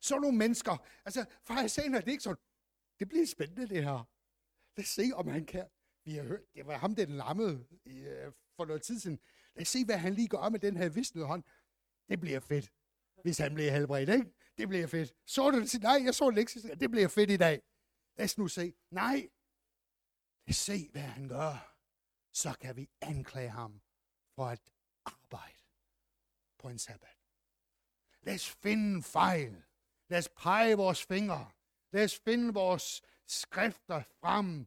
Så 0.00 0.18
nogle 0.18 0.38
mennesker, 0.38 0.86
altså 1.04 1.24
farisæerne, 1.42 1.96
det 1.96 2.06
er 2.06 2.10
ikke 2.10 2.22
sådan, 2.22 2.42
det 3.00 3.08
bliver 3.08 3.26
spændende 3.26 3.68
det 3.68 3.84
her. 3.84 4.08
Lad 4.76 4.84
os 4.84 4.88
se, 4.88 5.10
om 5.14 5.28
han 5.28 5.46
kan. 5.46 5.66
Vi 6.04 6.14
har 6.14 6.22
hørt, 6.22 6.54
det 6.54 6.66
var 6.66 6.78
ham, 6.78 6.94
den 6.94 7.08
lammede 7.08 7.66
uh, 7.86 8.32
for 8.56 8.64
noget 8.64 8.82
tid 8.82 9.00
siden. 9.00 9.18
Lad 9.54 9.62
os 9.62 9.68
se, 9.68 9.84
hvad 9.84 9.98
han 9.98 10.14
lige 10.14 10.28
gør 10.28 10.48
med 10.48 10.58
den 10.60 10.76
her 10.76 10.88
visnede 10.88 11.26
hånd. 11.26 11.44
Det 12.08 12.20
bliver 12.20 12.40
fedt, 12.40 12.72
hvis 13.22 13.38
han 13.38 13.54
bliver 13.54 13.72
helbredt, 13.72 14.08
ikke? 14.08 14.32
Det 14.58 14.68
bliver 14.68 14.86
fedt. 14.86 15.14
Så 15.26 15.50
du 15.50 15.60
det? 15.60 15.82
Nej, 15.82 16.00
jeg 16.04 16.14
så 16.14 16.30
det 16.30 16.38
ikke. 16.38 16.76
Det 16.80 16.90
bliver 16.90 17.08
fedt 17.08 17.30
i 17.30 17.36
dag. 17.36 17.62
Lad 18.16 18.24
os 18.24 18.38
nu 18.38 18.48
se. 18.48 18.74
Nej, 18.90 19.28
se, 20.50 20.88
hvad 20.92 21.02
han 21.02 21.28
gør, 21.28 21.74
så 22.32 22.56
kan 22.60 22.76
vi 22.76 22.88
anklage 23.00 23.50
ham 23.50 23.80
for 24.34 24.46
at 24.46 24.60
arbejde 25.04 25.58
på 26.58 26.68
en 26.68 26.78
sabbat. 26.78 27.18
Lad 28.22 28.34
os 28.34 28.50
finde 28.50 29.02
fejl. 29.02 29.62
Lad 30.08 30.18
os 30.18 30.28
pege 30.28 30.76
vores 30.76 31.04
fingre. 31.04 31.50
Lad 31.92 32.04
os 32.04 32.18
finde 32.18 32.54
vores 32.54 33.02
skrifter 33.26 34.02
frem 34.20 34.66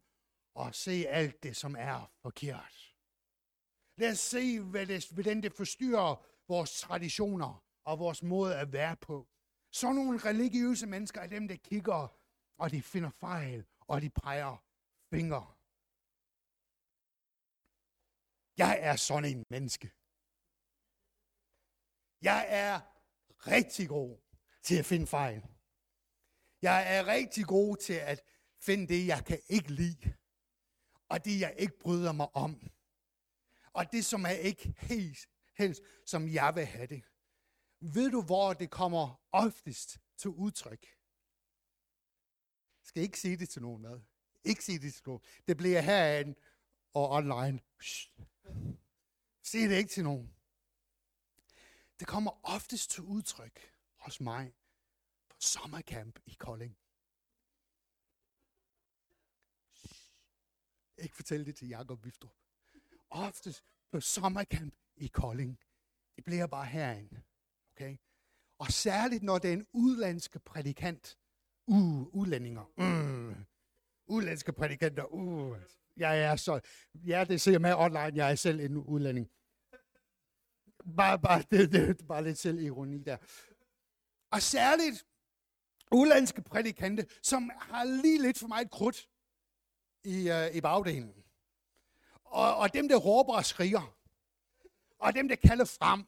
og 0.54 0.76
se 0.76 1.06
alt 1.08 1.44
det, 1.44 1.56
som 1.56 1.76
er 1.80 2.12
forkert. 2.22 2.96
Lad 3.98 4.12
os 4.12 4.20
se, 4.20 4.60
hvad 4.60 4.86
det, 4.88 5.10
hvordan 5.10 5.44
det 5.44 5.54
forstyrrer 5.54 6.26
vores 6.48 6.82
traditioner 6.82 7.64
og 7.84 8.00
vores 8.00 8.24
måde 8.24 8.56
at 8.56 8.74
være 8.74 8.96
på. 8.96 9.28
Så 9.72 9.92
nogle 9.92 10.20
religiøse 10.20 10.88
mennesker 10.88 11.22
er 11.22 11.28
dem, 11.28 11.48
der 11.48 11.56
kigger, 11.56 12.18
og 12.58 12.72
de 12.72 12.82
finder 12.82 13.10
fejl, 13.10 13.66
og 13.80 14.02
de 14.02 14.10
peger 14.10 14.64
fingre. 15.10 15.55
Jeg 18.58 18.80
er 18.82 18.96
sådan 18.96 19.38
en 19.38 19.46
menneske. 19.50 19.92
Jeg 22.22 22.46
er 22.50 22.82
rigtig 23.48 23.88
god 23.88 24.18
til 24.64 24.76
at 24.80 24.86
finde 24.86 25.08
fejl. 25.08 25.44
Jeg 26.62 26.98
er 26.98 27.08
rigtig 27.08 27.46
god 27.46 27.78
til 27.78 27.94
at 27.94 28.22
finde 28.60 28.88
det, 28.88 29.08
jeg 29.08 29.26
kan 29.26 29.40
ikke 29.50 29.72
lide. 29.72 30.14
Og 31.10 31.26
det, 31.26 31.40
jeg 31.40 31.56
ikke 31.58 31.80
bryder 31.80 32.12
mig 32.12 32.36
om. 32.36 32.72
Og 33.74 33.92
det, 33.92 34.06
som 34.06 34.26
er 34.26 34.30
ikke 34.50 34.74
helt, 34.78 35.28
helst, 35.58 35.82
som 36.06 36.30
jeg 36.30 36.56
vil 36.56 36.66
have 36.66 36.88
det. 36.88 37.04
Ved 37.80 38.12
du, 38.12 38.22
hvor 38.22 38.54
det 38.54 38.72
kommer 38.72 39.22
oftest 39.32 40.00
til 40.18 40.30
udtryk? 40.30 40.86
Jeg 42.82 42.88
skal 42.88 43.04
ikke 43.04 43.20
sige 43.20 43.38
det 43.38 43.50
til 43.50 43.62
nogen 43.62 43.82
hvad? 43.82 44.00
Ikke 44.44 44.64
sige 44.64 44.80
det 44.80 44.94
til 44.94 45.04
nogen. 45.06 45.22
Det 45.48 45.58
bliver 45.58 45.82
herinde 45.82 46.36
og 46.94 47.10
online. 47.10 47.60
Sig 49.44 49.70
det 49.70 49.78
ikke 49.78 49.90
til 49.90 50.04
nogen. 50.04 50.36
Det 52.00 52.08
kommer 52.08 52.40
oftest 52.44 52.92
til 52.92 53.04
udtryk 53.04 53.60
hos 53.96 54.22
mig 54.22 54.56
på 55.30 55.36
sommercamp 55.40 56.20
i 56.26 56.34
Kolding. 56.40 56.78
Ikke 60.98 61.16
fortæl 61.16 61.46
det 61.46 61.56
til 61.56 61.68
Jakob 61.68 62.06
Viftrup. 62.06 62.34
Oftest 63.10 63.64
på 63.92 64.00
sommercamp 64.00 64.76
i 64.96 65.08
Kolding. 65.08 65.60
Det 66.16 66.24
bliver 66.24 66.48
bare 66.48 66.66
herinde. 66.66 67.22
Okay? 67.72 67.98
Og 68.58 68.68
særligt, 68.72 69.24
når 69.24 69.38
det 69.38 69.50
er 69.50 69.54
en 69.54 69.68
udlandske 69.74 70.40
prædikant. 70.40 71.18
Uh, 71.68 72.02
udlændinger. 72.02 72.66
Uh, 72.78 73.38
udlandske 74.06 74.54
prædikanter. 74.54 75.04
Uh, 75.04 75.58
jeg 75.98 76.22
er 76.22 76.36
så... 76.36 76.60
Ja, 76.94 77.24
det 77.24 77.42
ser 77.42 77.60
med 77.60 77.74
online. 77.74 78.12
Jeg 78.16 78.32
er 78.32 78.36
selv 78.36 78.60
en 78.60 78.78
udlænding. 78.78 79.28
Bare, 80.98 81.20
bare, 81.20 81.44
det, 81.52 81.72
det, 81.72 82.08
bare 82.08 82.24
lidt 82.24 82.38
selv 82.38 82.60
ironi 82.60 83.04
der. 83.04 83.18
Og 84.32 84.42
særligt 84.42 85.06
udlandske 85.92 86.42
prædikante, 86.42 87.06
som 87.22 87.52
har 87.60 87.84
lige 87.84 88.22
lidt 88.22 88.40
for 88.40 88.48
meget 88.48 88.72
krudt 88.72 89.10
i, 90.04 90.30
uh, 90.30 90.56
i 90.56 90.62
bagdelen. 90.62 91.14
Og, 92.24 92.56
og 92.56 92.74
dem, 92.74 92.88
der 92.90 92.98
råber 92.98 93.36
og 93.36 93.46
skriger. 93.46 93.96
og 95.00 95.14
dem, 95.14 95.28
der 95.28 95.36
kalder 95.36 95.66
frem, 95.66 96.04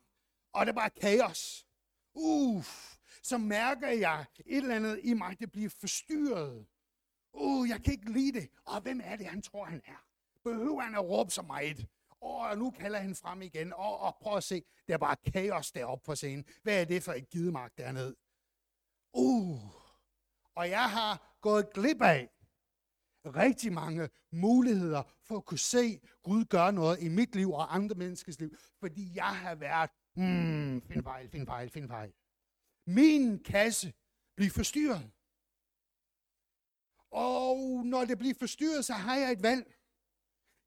og 0.54 0.65
det 0.65 0.71
er 0.71 0.76
bare 0.76 0.89
kaos. 0.89 1.67
Uff, 2.13 2.97
så 3.23 3.38
mærker 3.38 3.88
jeg 3.88 4.26
et 4.45 4.58
eller 4.58 4.76
andet 4.76 5.00
i 5.04 5.13
mig, 5.13 5.39
det 5.39 5.52
bliver 5.52 5.69
forstyrret. 5.69 6.65
Uh, 7.39 7.69
jeg 7.69 7.84
kan 7.84 7.93
ikke 7.93 8.12
lide 8.12 8.39
det. 8.39 8.50
Og 8.65 8.82
hvem 8.82 9.02
er 9.04 9.15
det, 9.15 9.26
han 9.26 9.41
tror, 9.41 9.65
han 9.65 9.82
er? 9.86 10.04
Behøver 10.43 10.82
han 10.82 10.95
at 10.95 11.06
råbe 11.10 11.32
så 11.32 11.41
meget? 11.41 11.88
Og 12.21 12.58
nu 12.58 12.71
kalder 12.71 13.00
han 13.00 13.15
frem 13.15 13.41
igen. 13.41 13.73
Og, 13.73 14.00
og 14.00 14.15
prøv 14.21 14.38
at 14.38 14.43
se, 14.43 14.63
der 14.88 14.93
er 14.93 14.97
bare 14.97 15.15
kaos 15.34 15.71
deroppe 15.71 16.06
på 16.06 16.15
scenen. 16.15 16.45
Hvad 16.63 16.82
er 16.82 16.86
det 16.86 17.04
for 17.04 17.13
et 17.13 17.30
gidemark 17.30 17.78
dernede? 17.78 18.15
Uh, 19.13 19.60
og 20.56 20.69
jeg 20.69 20.89
har 20.89 21.38
gået 21.41 21.73
glip 21.73 22.02
af 22.02 22.30
rigtig 23.26 23.73
mange 23.73 24.10
muligheder 24.32 25.04
for 25.23 25.38
at 25.38 25.45
kunne 25.45 25.60
se 25.60 26.00
Gud 26.23 26.45
gøre 26.45 26.73
noget 26.73 27.02
i 27.02 27.08
mit 27.08 27.36
liv 27.36 27.52
og 27.52 27.76
andre 27.76 27.95
menneskers 27.95 28.39
liv, 28.39 28.56
fordi 28.80 29.15
jeg 29.15 29.36
har 29.36 29.56
været, 29.56 29.89
hmm, 30.15 30.82
find 30.82 31.04
fejl, 31.04 31.30
find 31.30 31.45
fejl, 31.45 31.69
find 31.69 31.88
fejl. 31.88 32.13
Min 32.88 33.43
kasse 33.43 33.93
bliver 34.36 34.52
forstyrret. 34.52 35.12
Og 37.49 37.86
når 37.86 38.05
det 38.05 38.17
bliver 38.17 38.33
forstyrret, 38.39 38.86
så 38.86 38.93
har 38.93 39.15
jeg 39.17 39.31
et 39.31 39.43
valg. 39.43 39.73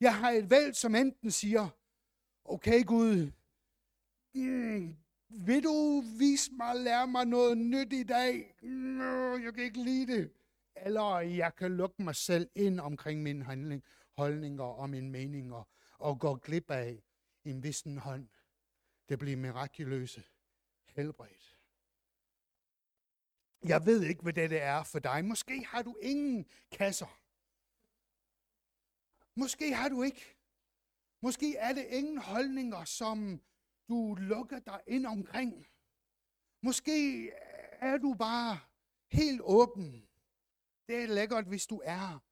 Jeg 0.01 0.15
har 0.19 0.31
et 0.31 0.51
valg, 0.51 0.77
som 0.77 0.95
enten 0.95 1.31
siger, 1.31 1.69
okay 2.45 2.85
Gud, 2.85 3.31
mm, 4.35 4.97
vil 5.29 5.63
du 5.65 6.01
vise 6.19 6.53
mig, 6.53 6.77
lære 6.77 7.07
mig 7.07 7.25
noget 7.25 7.59
nyt 7.59 7.93
i 7.93 8.03
dag? 8.03 8.55
Nå, 8.63 9.37
jeg 9.37 9.55
kan 9.55 9.65
ikke 9.65 9.83
lide 9.83 10.13
det. 10.13 10.33
Eller 10.77 11.19
jeg 11.19 11.57
kan 11.57 11.77
lukke 11.77 12.03
mig 12.03 12.17
selv 12.17 12.51
ind 12.55 12.81
omkring 12.81 13.23
min 13.23 13.43
handling, 13.43 13.83
holdninger 14.17 14.65
og 14.65 14.91
mine 14.91 15.11
meninger, 15.11 15.69
og 15.99 16.21
gå 16.21 16.35
glip 16.35 16.71
af 16.71 17.03
en 17.45 17.63
vissen 17.63 17.99
hånd. 17.99 18.29
Det 19.09 19.19
bliver 19.19 19.37
mirakuløse 19.37 20.23
helbredt. 20.87 21.50
Jeg 23.65 23.87
ved 23.87 24.03
ikke, 24.05 24.23
hvad 24.23 24.33
det 24.33 24.63
er 24.63 24.83
for 24.83 24.99
dig. 24.99 25.25
Måske 25.25 25.65
har 25.65 25.83
du 25.83 25.97
ingen 26.03 26.47
kasser. 26.71 27.21
Måske 29.39 29.75
har 29.75 29.89
du 29.89 30.03
ikke. 30.03 30.37
Måske 31.23 31.57
er 31.57 31.73
det 31.73 31.85
ingen 31.85 32.19
holdninger, 32.19 32.85
som 32.85 33.41
du 33.89 34.15
lukker 34.15 34.59
dig 34.59 34.81
ind 34.87 35.07
omkring. 35.07 35.67
Måske 36.63 37.31
er 37.81 37.99
du 37.99 38.15
bare 38.15 38.61
helt 39.13 39.41
åben. 39.45 40.09
Det 40.89 41.03
er 41.03 41.07
lækkert, 41.07 41.47
hvis 41.47 41.67
du 41.67 41.81
er. 41.85 42.23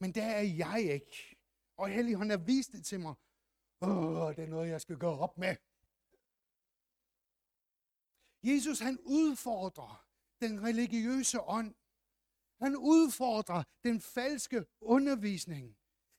Men 0.00 0.14
det 0.14 0.22
er 0.22 0.40
jeg 0.40 0.80
ikke. 0.80 1.36
Og 1.76 1.88
Helligånden 1.88 2.30
har 2.30 2.46
vist 2.46 2.72
det 2.72 2.86
til 2.86 3.00
mig. 3.00 3.14
Åh, 3.80 4.36
det 4.36 4.44
er 4.44 4.48
noget, 4.48 4.70
jeg 4.70 4.80
skal 4.80 4.98
gå 4.98 5.06
op 5.06 5.38
med. 5.38 5.56
Jesus, 8.42 8.80
han 8.80 8.98
udfordrer 9.00 10.03
den 10.48 10.62
religiøse 10.62 11.40
ånd. 11.40 11.74
Han 12.62 12.76
udfordrer 12.76 13.62
den 13.84 14.00
falske 14.00 14.64
undervisning. 14.80 15.76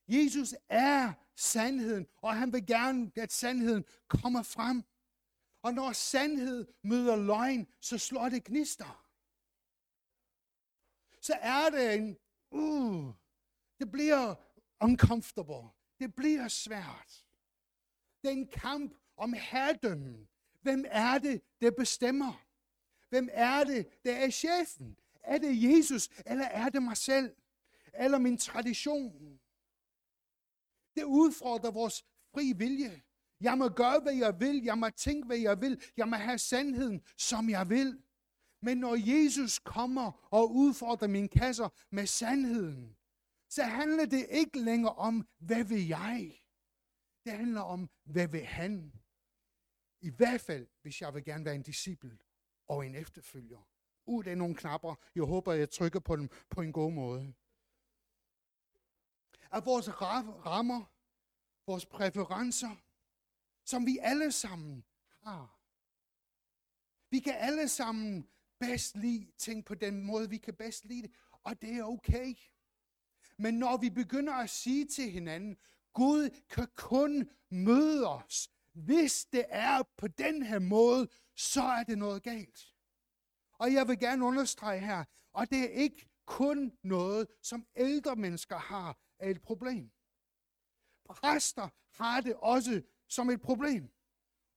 Jesus 0.07 0.55
er 0.69 1.13
sandheden, 1.35 2.07
og 2.21 2.35
han 2.35 2.53
vil 2.53 2.65
gerne, 2.65 3.11
at 3.15 3.33
sandheden 3.33 3.85
kommer 4.07 4.43
frem. 4.43 4.83
Og 5.61 5.73
når 5.73 5.91
sandhed 5.91 6.67
møder 6.83 7.15
løgn, 7.15 7.67
så 7.79 7.97
slår 7.97 8.29
det 8.29 8.43
gnister. 8.43 9.05
Så 11.21 11.33
er 11.41 11.69
det 11.69 11.95
en, 11.95 12.17
uh, 12.51 13.13
det 13.79 13.91
bliver 13.91 14.35
uncomfortable. 14.81 15.69
Det 15.99 16.15
bliver 16.15 16.47
svært. 16.47 17.25
Det 18.21 18.27
er 18.27 18.31
en 18.31 18.47
kamp 18.47 18.93
om 19.17 19.33
herredømmen. 19.33 20.27
Hvem 20.61 20.85
er 20.87 21.17
det, 21.17 21.41
der 21.61 21.71
bestemmer? 21.71 22.44
Hvem 23.15 23.29
er 23.31 23.63
det, 23.63 24.03
der 24.05 24.15
er 24.15 24.29
chefen? 24.29 24.97
Er 25.23 25.37
det 25.37 25.63
Jesus, 25.63 26.09
eller 26.25 26.45
er 26.45 26.69
det 26.69 26.83
mig 26.83 26.97
selv? 26.97 27.35
Eller 27.93 28.17
min 28.17 28.37
tradition? 28.37 29.39
Det 30.95 31.03
udfordrer 31.03 31.71
vores 31.71 32.05
fri 32.33 32.53
vilje. 32.55 33.01
Jeg 33.41 33.57
må 33.57 33.69
gøre, 33.69 33.99
hvad 33.99 34.13
jeg 34.13 34.39
vil. 34.39 34.63
Jeg 34.63 34.77
må 34.77 34.89
tænke, 34.89 35.25
hvad 35.25 35.37
jeg 35.37 35.61
vil. 35.61 35.83
Jeg 35.97 36.07
må 36.07 36.15
have 36.15 36.37
sandheden, 36.37 37.01
som 37.17 37.49
jeg 37.49 37.69
vil. 37.69 38.01
Men 38.61 38.77
når 38.77 38.95
Jesus 38.95 39.59
kommer 39.59 40.27
og 40.31 40.55
udfordrer 40.55 41.07
mine 41.07 41.29
kasser 41.29 41.69
med 41.91 42.05
sandheden, 42.05 42.95
så 43.49 43.63
handler 43.63 44.05
det 44.05 44.27
ikke 44.29 44.59
længere 44.59 44.95
om, 44.95 45.27
hvad 45.39 45.63
vil 45.63 45.87
jeg? 45.87 46.41
Det 47.25 47.31
handler 47.31 47.61
om, 47.61 47.89
hvad 48.03 48.27
vil 48.27 48.45
han? 48.45 48.93
I 50.01 50.09
hvert 50.09 50.41
fald, 50.41 50.67
hvis 50.81 51.01
jeg 51.01 51.13
vil 51.13 51.23
gerne 51.25 51.45
være 51.45 51.55
en 51.55 51.63
disciple 51.63 52.17
og 52.67 52.85
en 52.85 52.95
efterfølger. 52.95 53.67
Uh, 54.05 54.25
af 54.25 54.31
er 54.31 54.35
nogle 54.35 54.55
knapper. 54.55 54.95
Jeg 55.15 55.23
håber, 55.23 55.53
jeg 55.53 55.69
trykker 55.69 55.99
på 55.99 56.15
dem 56.15 56.29
på 56.49 56.61
en 56.61 56.73
god 56.73 56.91
måde. 56.91 57.33
At 59.51 59.65
vores 59.65 60.01
rammer, 60.45 60.85
vores 61.67 61.85
præferencer, 61.85 62.75
som 63.65 63.85
vi 63.85 63.97
alle 64.01 64.31
sammen 64.31 64.85
har. 65.23 65.59
Vi 67.09 67.19
kan 67.19 67.35
alle 67.35 67.69
sammen 67.69 68.29
bedst 68.59 68.97
lide 68.97 69.31
ting 69.37 69.65
på 69.65 69.75
den 69.75 70.01
måde, 70.01 70.29
vi 70.29 70.37
kan 70.37 70.53
bedst 70.53 70.85
lide 70.85 71.01
det, 71.01 71.11
og 71.43 71.61
det 71.61 71.73
er 71.73 71.83
okay. 71.83 72.35
Men 73.37 73.53
når 73.53 73.77
vi 73.77 73.89
begynder 73.89 74.33
at 74.33 74.49
sige 74.49 74.85
til 74.87 75.11
hinanden, 75.11 75.57
Gud 75.93 76.29
kan 76.49 76.67
kun 76.75 77.29
møde 77.49 78.07
os, 78.07 78.49
hvis 78.75 79.25
det 79.25 79.45
er 79.49 79.83
på 79.97 80.07
den 80.07 80.43
her 80.43 80.59
måde, 80.59 81.07
så 81.35 81.63
er 81.63 81.83
det 81.83 81.97
noget 81.97 82.23
galt. 82.23 82.73
Og 83.59 83.73
jeg 83.73 83.87
vil 83.87 83.99
gerne 83.99 84.25
understrege 84.25 84.79
her, 84.79 85.03
og 85.33 85.49
det 85.49 85.59
er 85.59 85.69
ikke 85.69 86.09
kun 86.25 86.77
noget, 86.83 87.27
som 87.41 87.65
ældre 87.75 88.15
mennesker 88.15 88.57
har 88.57 88.97
af 89.19 89.29
et 89.29 89.41
problem. 89.41 89.91
Præster 91.09 91.69
har 92.03 92.21
det 92.21 92.35
også 92.35 92.81
som 93.07 93.29
et 93.29 93.41
problem. 93.41 93.91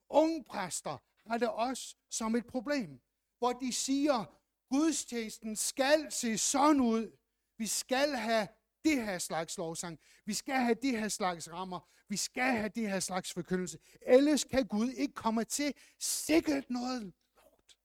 Unge 0.08 0.44
præster 0.44 0.98
har 1.26 1.38
det 1.38 1.48
også 1.48 1.96
som 2.10 2.34
et 2.34 2.46
problem, 2.46 3.00
hvor 3.38 3.52
de 3.52 3.72
siger, 3.72 4.24
gudstjenesten 4.68 5.56
skal 5.56 6.12
se 6.12 6.38
sådan 6.38 6.80
ud. 6.80 7.18
Vi 7.58 7.66
skal 7.66 8.16
have 8.16 8.48
det 8.84 9.04
her 9.04 9.18
slags 9.18 9.56
lovsang. 9.58 9.98
Vi 10.24 10.34
skal 10.34 10.54
have 10.54 10.74
det 10.74 10.98
her 10.98 11.08
slags 11.08 11.52
rammer. 11.52 11.80
Vi 12.08 12.16
skal 12.16 12.52
have 12.56 12.68
det 12.68 12.90
her 12.90 13.00
slags 13.00 13.32
forkyndelse. 13.32 13.78
Ellers 14.02 14.44
kan 14.44 14.66
Gud 14.66 14.90
ikke 14.90 15.14
komme 15.14 15.44
til 15.44 15.74
sikkert 15.98 16.70
noget 16.70 17.02
lort. 17.36 17.76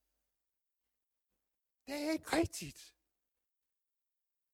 Det 1.88 1.96
er 1.96 2.12
ikke 2.12 2.38
rigtigt. 2.38 2.96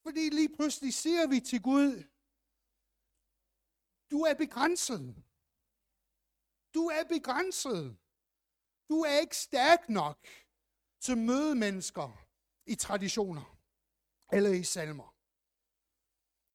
Fordi 0.03 0.29
lige 0.29 0.55
pludselig 0.55 0.93
siger 0.93 1.27
vi 1.27 1.39
til 1.39 1.62
Gud, 1.62 2.03
du 4.12 4.21
er 4.21 4.34
begrænset. 4.34 5.23
Du 6.73 6.84
er 6.88 7.03
begrænset. 7.03 7.97
Du 8.89 9.01
er 9.01 9.19
ikke 9.19 9.38
stærk 9.38 9.89
nok 9.89 10.27
til 10.99 11.12
at 11.12 11.17
møde 11.17 11.55
mennesker 11.55 12.25
i 12.65 12.75
traditioner 12.75 13.60
eller 14.32 14.49
i 14.49 14.63
salmer. 14.63 15.15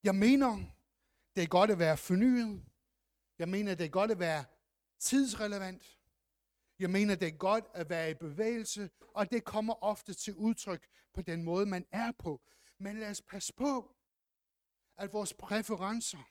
Jeg 0.02 0.14
mener, 0.14 0.50
det 1.34 1.42
er 1.42 1.48
godt 1.48 1.70
at 1.70 1.78
være 1.78 1.96
fornyet. 1.96 2.73
Jeg 3.38 3.48
mener, 3.48 3.74
det 3.74 3.86
er 3.86 3.90
godt 3.90 4.10
at 4.10 4.18
være 4.18 4.44
tidsrelevant. 4.98 5.98
Jeg 6.78 6.90
mener, 6.90 7.14
det 7.14 7.28
er 7.28 7.36
godt 7.36 7.64
at 7.74 7.90
være 7.90 8.10
i 8.10 8.14
bevægelse, 8.14 8.90
og 9.00 9.30
det 9.30 9.44
kommer 9.44 9.82
ofte 9.82 10.14
til 10.14 10.34
udtryk 10.34 10.88
på 11.14 11.22
den 11.22 11.42
måde, 11.42 11.66
man 11.66 11.86
er 11.92 12.12
på. 12.12 12.40
Men 12.78 13.00
lad 13.00 13.10
os 13.10 13.22
passe 13.22 13.52
på, 13.54 13.94
at 14.96 15.12
vores 15.12 15.34
præferencer 15.34 16.30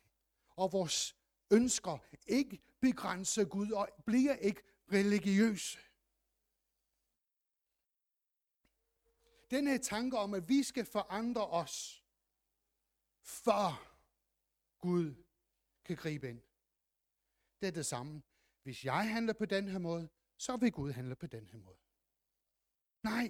og 0.50 0.72
vores 0.72 1.16
ønsker 1.52 1.98
ikke 2.28 2.62
begrænser 2.80 3.46
Gud 3.46 3.72
og 3.72 3.90
bliver 4.06 4.36
ikke 4.36 4.62
religiøse. 4.94 5.80
Den 9.52 9.68
her 9.68 9.78
tanke 9.78 10.18
om, 10.18 10.34
at 10.34 10.50
vi 10.50 10.64
skal 10.64 10.86
forandre 10.86 11.48
os, 11.48 12.04
før 13.22 13.98
Gud 14.80 15.16
kan 15.86 15.96
gribe 15.96 16.30
ind. 16.30 16.42
Det 17.64 17.70
er 17.70 17.72
det 17.72 17.86
samme. 17.86 18.24
Hvis 18.64 18.86
jeg 18.86 19.10
handler 19.10 19.34
på 19.34 19.46
den 19.46 19.68
her 19.68 19.78
måde, 19.78 20.10
så 20.38 20.58
vil 20.58 20.72
Gud 20.72 20.92
handle 20.92 21.16
på 21.16 21.28
den 21.28 21.48
her 21.48 21.60
måde. 21.60 21.80
Nej. 23.04 23.28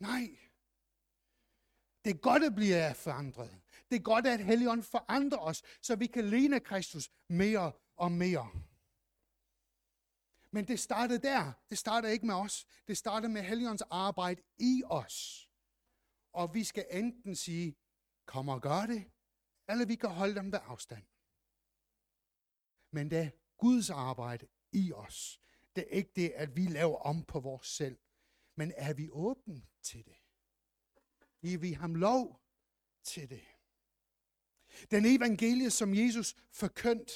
Nej. 0.00 0.38
Det 2.04 2.10
er 2.10 2.18
godt 2.18 2.44
at 2.44 2.54
blive 2.54 2.94
forandret. 2.94 3.62
Det 3.90 3.96
er 3.96 4.02
godt, 4.02 4.26
at 4.26 4.44
Helligånden 4.44 4.84
forandrer 4.84 5.38
os, 5.38 5.62
så 5.82 5.96
vi 5.96 6.06
kan 6.06 6.30
ligne 6.30 6.60
Kristus 6.60 7.10
mere 7.28 7.72
og 7.96 8.12
mere. 8.12 8.50
Men 10.50 10.68
det 10.68 10.80
startede 10.80 11.18
der. 11.18 11.52
Det 11.70 11.78
startede 11.78 12.12
ikke 12.12 12.26
med 12.26 12.34
os. 12.34 12.66
Det 12.88 12.96
startede 12.96 13.32
med 13.32 13.42
Helligåndens 13.42 13.82
arbejde 13.90 14.42
i 14.58 14.82
os. 14.86 15.48
Og 16.32 16.54
vi 16.54 16.64
skal 16.64 16.86
enten 16.90 17.36
sige, 17.36 17.76
kom 18.26 18.48
og 18.48 18.62
gør 18.62 18.86
det, 18.86 19.12
eller 19.68 19.86
vi 19.86 19.94
kan 19.94 20.10
holde 20.10 20.34
dem 20.34 20.52
ved 20.52 20.58
afstand. 20.62 21.13
Men 22.94 23.10
det 23.10 23.32
Guds 23.58 23.90
arbejde 23.90 24.46
i 24.72 24.92
os. 24.92 25.40
Det 25.76 25.84
er 25.90 25.96
ikke 25.96 26.10
det, 26.16 26.28
at 26.28 26.56
vi 26.56 26.66
laver 26.66 26.96
om 26.98 27.24
på 27.24 27.40
vores 27.40 27.66
selv. 27.66 27.98
Men 28.56 28.72
er 28.76 28.94
vi 28.94 29.08
åbne 29.10 29.62
til 29.82 30.04
det? 30.04 30.16
Giver 31.40 31.58
vi 31.58 31.72
ham 31.72 31.94
lov 31.94 32.40
til 33.04 33.30
det? 33.30 33.44
Den 34.90 35.04
evangelie, 35.04 35.70
som 35.70 35.94
Jesus 35.94 36.36
forkyndte, 36.52 37.12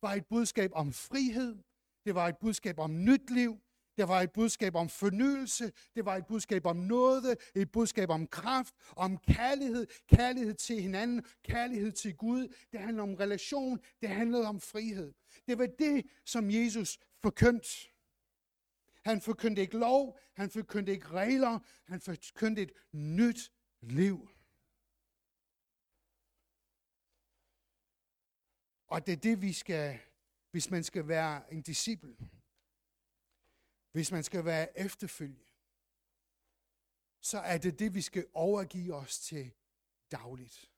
var 0.00 0.14
et 0.14 0.26
budskab 0.26 0.70
om 0.74 0.92
frihed. 0.92 1.62
Det 2.04 2.14
var 2.14 2.28
et 2.28 2.38
budskab 2.38 2.78
om 2.78 3.04
nyt 3.04 3.30
liv. 3.30 3.61
Det 3.96 4.08
var 4.08 4.20
et 4.20 4.32
budskab 4.32 4.74
om 4.74 4.88
fornyelse. 4.88 5.72
Det 5.94 6.04
var 6.04 6.16
et 6.16 6.26
budskab 6.26 6.66
om 6.66 6.76
noget. 6.76 7.38
Et 7.54 7.72
budskab 7.72 8.10
om 8.10 8.26
kraft, 8.26 8.74
om 8.96 9.18
kærlighed. 9.18 9.86
Kærlighed 10.08 10.54
til 10.54 10.82
hinanden. 10.82 11.24
Kærlighed 11.44 11.92
til 11.92 12.16
Gud. 12.16 12.54
Det 12.72 12.80
handler 12.80 13.02
om 13.02 13.14
relation. 13.14 13.80
Det 14.00 14.08
handlede 14.08 14.46
om 14.46 14.60
frihed. 14.60 15.12
Det 15.46 15.58
var 15.58 15.66
det, 15.66 16.06
som 16.24 16.50
Jesus 16.50 16.98
forkyndte. 17.22 17.68
Han 19.04 19.20
forkyndte 19.20 19.62
ikke 19.62 19.78
lov. 19.78 20.18
Han 20.36 20.50
forkyndte 20.50 20.92
ikke 20.92 21.08
regler. 21.08 21.58
Han 21.84 22.00
forkyndte 22.00 22.62
et 22.62 22.72
nyt 22.92 23.52
liv. 23.80 24.28
Og 28.86 29.06
det 29.06 29.12
er 29.12 29.16
det, 29.16 29.42
vi 29.42 29.52
skal, 29.52 29.98
hvis 30.50 30.70
man 30.70 30.84
skal 30.84 31.08
være 31.08 31.52
en 31.52 31.62
disciple. 31.62 32.16
Hvis 33.92 34.10
man 34.10 34.24
skal 34.24 34.44
være 34.44 34.78
efterfølge. 34.78 35.46
Så 37.20 37.38
er 37.38 37.58
det 37.58 37.78
det, 37.78 37.94
vi 37.94 38.02
skal 38.02 38.26
overgive 38.34 38.94
os 38.94 39.20
til 39.20 39.52
dagligt. 40.10 40.72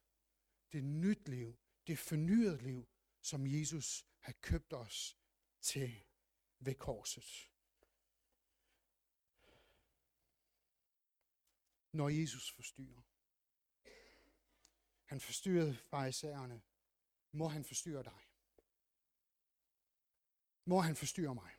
Det 0.71 0.83
nyt 0.83 1.27
liv, 1.27 1.57
det 1.87 1.99
fornyede 1.99 2.57
liv, 2.57 2.87
som 3.21 3.47
Jesus 3.47 4.05
har 4.19 4.33
købt 4.41 4.73
os 4.73 5.17
til 5.61 6.03
ved 6.59 6.75
korset. 6.75 7.51
Når 11.91 12.09
Jesus 12.09 12.51
forstyrrer. 12.51 13.01
Han 15.05 15.19
forstyrrede 15.19 15.75
farisæerne 15.75 16.61
må 17.31 17.47
han 17.47 17.63
forstyrre 17.63 18.03
dig. 18.03 18.19
Må 20.65 20.79
han 20.79 20.95
forstyrre 20.95 21.35
mig. 21.35 21.54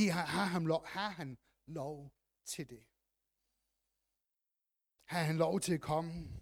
Giv, 0.00 0.10
har, 0.10 0.44
ham 0.44 0.66
lov, 0.66 0.86
har 0.86 1.08
han 1.08 1.38
lov 1.66 2.14
til 2.44 2.70
det? 2.70 2.86
Har 5.04 5.22
han 5.22 5.36
lov 5.36 5.60
til 5.60 5.74
at 5.74 5.80
komme 5.80 6.40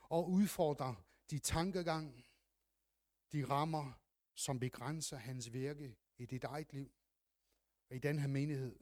og 0.00 0.30
udfordre 0.30 0.96
de 1.30 1.38
tankegang, 1.38 2.26
de 3.32 3.44
rammer, 3.44 3.92
som 4.34 4.60
begrænser 4.60 5.16
hans 5.16 5.52
virke 5.52 5.96
i 6.16 6.26
dit 6.26 6.44
eget 6.44 6.72
liv 6.72 6.92
og 7.90 7.96
i 7.96 7.98
den 7.98 8.18
her 8.18 8.28
menighed? 8.28 8.78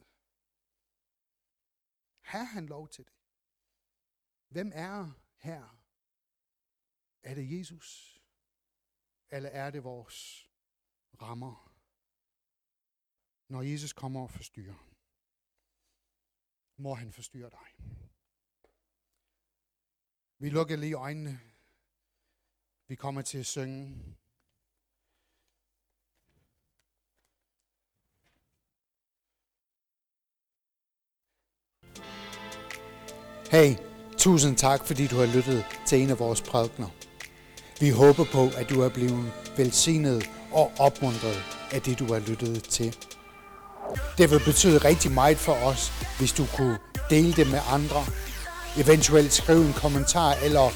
Har 2.21 2.45
han 2.45 2.67
lov 2.67 2.89
til 2.89 3.05
det? 3.05 3.15
Hvem 4.49 4.73
er 4.75 5.11
her 5.37 5.83
er 7.23 7.35
det 7.35 7.59
Jesus? 7.59 8.21
Eller 9.31 9.49
er 9.49 9.71
det 9.71 9.85
vores 9.85 10.51
rammer? 11.23 11.72
Når 13.53 13.63
Jesus 13.63 13.93
kommer 13.93 14.21
og 14.23 14.31
forstyrrer, 14.31 14.81
må 16.83 16.95
han 16.95 17.13
forstyrre 17.13 17.51
dig. 17.51 17.69
Vi 20.39 20.49
lukker 20.51 20.77
lige 20.77 20.95
øjnene. 20.95 21.41
Vi 22.89 22.95
kommer 22.95 23.23
til 23.23 23.39
at 23.39 23.47
synge. 23.47 23.81
Hey, 33.51 33.71
tusind 34.19 34.57
tak, 34.57 34.87
fordi 34.87 35.07
du 35.07 35.17
har 35.17 35.37
lyttet 35.37 35.65
til 35.89 36.03
en 36.03 36.11
af 36.11 36.19
vores 36.19 36.43
prædikner. 36.43 36.91
Vi 37.81 37.89
håber 37.91 38.25
på, 38.37 38.43
at 38.61 38.67
du 38.71 38.81
er 38.81 38.91
blevet 38.97 39.25
velsignet 39.57 40.31
og 40.53 40.67
opmuntret 40.87 41.39
af 41.75 41.81
det, 41.83 41.99
du 41.99 42.07
har 42.13 42.21
lyttet 42.31 42.65
til. 42.65 43.12
Det 44.19 44.31
vil 44.31 44.41
betyde 44.45 44.79
rigtig 44.79 45.11
meget 45.13 45.39
for 45.39 45.53
os, 45.53 45.93
hvis 46.19 46.33
du 46.33 46.47
kunne 46.57 46.79
dele 47.11 47.33
det 47.33 47.47
med 47.51 47.61
andre. 47.71 48.05
Eventuelt 48.77 49.33
skrive 49.33 49.67
en 49.67 49.73
kommentar 49.73 50.33
eller 50.45 50.71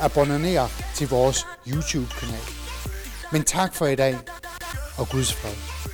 abonnere 0.00 0.68
til 0.94 1.08
vores 1.08 1.46
YouTube-kanal. 1.66 2.40
Men 3.32 3.44
tak 3.44 3.74
for 3.74 3.86
i 3.86 3.94
dag, 3.94 4.18
og 4.98 5.08
Guds 5.08 5.32
fred. 5.34 5.89